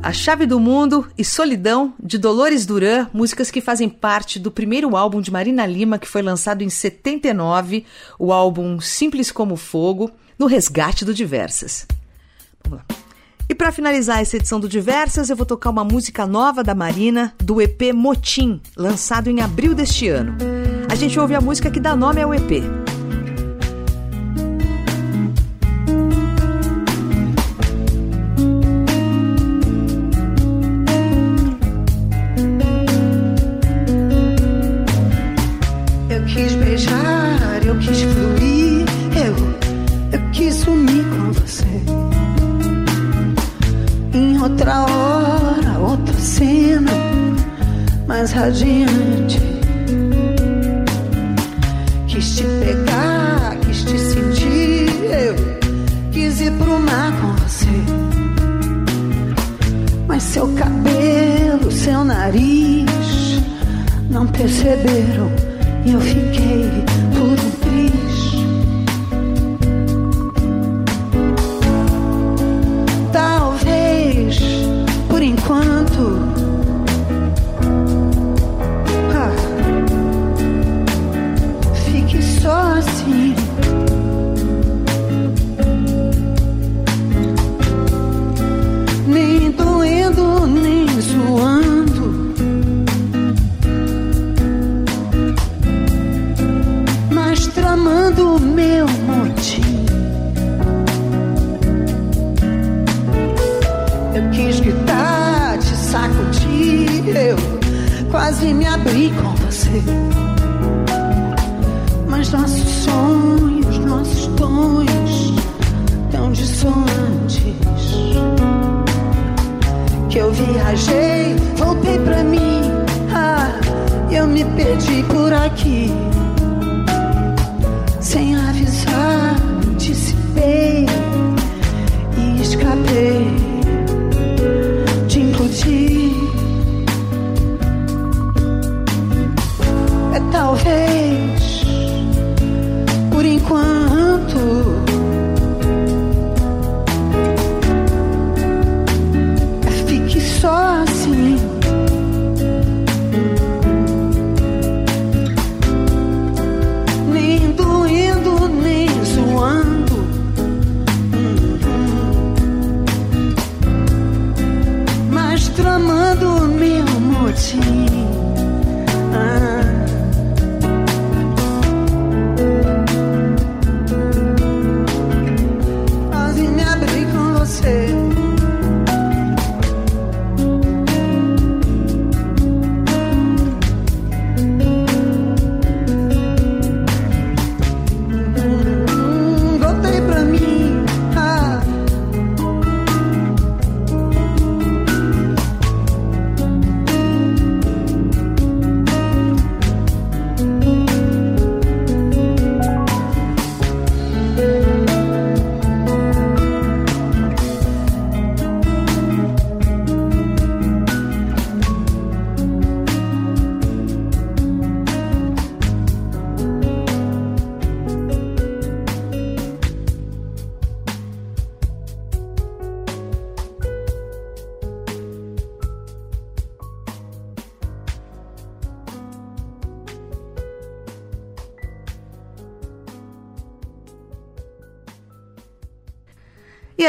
A 0.03 0.12
Chave 0.12 0.45
do 0.45 0.61
Mundo 0.61 1.07
e 1.16 1.24
Solidão, 1.24 1.95
de 2.03 2.18
Dolores 2.18 2.66
Duran, 2.66 3.07
músicas 3.14 3.51
que 3.51 3.62
fazem 3.62 3.89
parte 3.89 4.39
do 4.39 4.51
primeiro 4.51 4.95
álbum 4.95 5.22
de 5.22 5.31
Marina 5.31 5.64
Lima, 5.64 5.99
que 5.99 6.07
foi 6.07 6.20
lançado 6.20 6.61
em 6.61 6.68
79, 6.68 7.87
o 8.18 8.31
álbum 8.31 8.78
Simples 8.78 9.33
como 9.33 9.57
Fogo, 9.57 10.11
no 10.39 10.45
resgate 10.47 11.03
do 11.03 11.14
Diversas. 11.14 11.87
Vamos 12.62 12.81
lá. 12.81 12.97
E 13.49 13.55
para 13.55 13.72
finalizar 13.72 14.20
essa 14.20 14.37
edição 14.37 14.61
do 14.61 14.68
Diversas, 14.68 15.31
eu 15.31 15.37
vou 15.37 15.47
tocar 15.47 15.70
uma 15.70 15.83
música 15.83 16.26
nova 16.26 16.62
da 16.62 16.74
Marina, 16.74 17.35
do 17.43 17.61
EP 17.61 17.95
Motim, 17.95 18.61
lançado 18.76 19.31
em 19.31 19.41
abril 19.41 19.74
deste 19.74 20.09
ano. 20.09 20.37
A 20.91 20.95
gente 20.95 21.18
ouve 21.18 21.35
a 21.35 21.41
música 21.41 21.70
que 21.70 21.81
dá 21.81 21.97
nome 21.97 22.20
ao 22.20 22.35
EP. 22.35 22.99
Mais 48.21 48.33
radiante. 48.33 49.41
Quis 52.07 52.37
te 52.37 52.43
pegar, 52.43 53.57
quis 53.64 53.83
te 53.83 53.99
sentir. 53.99 54.91
Eu 55.11 55.35
quis 56.12 56.41
ir 56.43 56.53
pro 56.53 56.79
mar 56.81 57.12
com 57.18 57.33
você. 57.37 57.66
Mas 60.07 60.23
seu 60.23 60.49
cabelo, 60.49 61.73
seu 61.73 62.05
nariz 62.05 63.41
não 64.11 64.27
perceberam. 64.27 65.31
E 65.87 65.93
eu 65.93 66.01
fiquei 66.03 66.89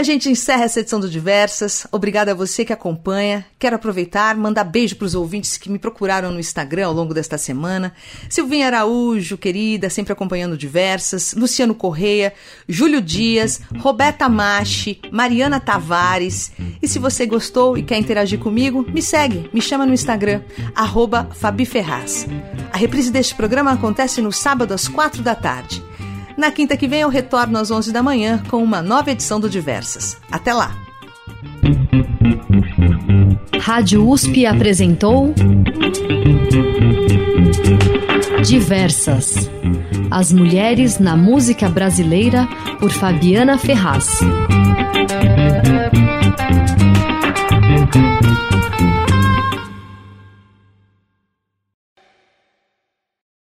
a 0.01 0.03
gente 0.03 0.29
encerra 0.29 0.63
essa 0.63 0.79
edição 0.79 0.99
do 0.99 1.07
Diversas. 1.07 1.85
Obrigada 1.91 2.31
a 2.31 2.35
você 2.35 2.65
que 2.65 2.73
acompanha. 2.73 3.45
Quero 3.59 3.75
aproveitar, 3.75 4.35
mandar 4.35 4.63
beijo 4.63 4.95
para 4.95 5.05
os 5.05 5.13
ouvintes 5.13 5.59
que 5.59 5.69
me 5.69 5.77
procuraram 5.77 6.31
no 6.31 6.39
Instagram 6.39 6.87
ao 6.87 6.93
longo 6.93 7.13
desta 7.13 7.37
semana. 7.37 7.93
Silvinha 8.27 8.65
Araújo, 8.65 9.37
querida, 9.37 9.91
sempre 9.91 10.11
acompanhando 10.11 10.57
Diversas. 10.57 11.35
Luciano 11.35 11.75
Correia, 11.75 12.33
Júlio 12.67 12.99
Dias, 12.99 13.61
Roberta 13.77 14.27
Machi, 14.27 14.99
Mariana 15.11 15.59
Tavares. 15.59 16.51
E 16.81 16.87
se 16.87 16.97
você 16.97 17.27
gostou 17.27 17.77
e 17.77 17.83
quer 17.83 17.99
interagir 17.99 18.39
comigo, 18.39 18.83
me 18.91 19.03
segue, 19.03 19.51
me 19.53 19.61
chama 19.61 19.85
no 19.85 19.93
Instagram, 19.93 20.41
arroba 20.73 21.29
Fabi 21.35 21.63
Ferraz. 21.63 22.25
A 22.73 22.77
reprise 22.77 23.11
deste 23.11 23.35
programa 23.35 23.71
acontece 23.71 24.19
no 24.19 24.31
sábado 24.31 24.73
às 24.73 24.87
quatro 24.87 25.21
da 25.21 25.35
tarde. 25.35 25.90
Na 26.41 26.49
quinta 26.49 26.75
que 26.75 26.87
vem 26.87 27.01
eu 27.01 27.09
retorno 27.09 27.59
às 27.59 27.69
11 27.69 27.93
da 27.93 28.01
manhã 28.01 28.41
com 28.49 28.63
uma 28.63 28.81
nova 28.81 29.11
edição 29.11 29.39
do 29.39 29.47
Diversas. 29.47 30.17
Até 30.31 30.51
lá! 30.51 30.75
Rádio 33.59 34.09
USP 34.09 34.47
apresentou 34.47 35.35
Diversas. 38.43 39.51
As 40.09 40.33
mulheres 40.33 40.97
na 40.97 41.15
música 41.15 41.69
brasileira 41.69 42.47
por 42.79 42.89
Fabiana 42.89 43.59
Ferraz. 43.59 44.19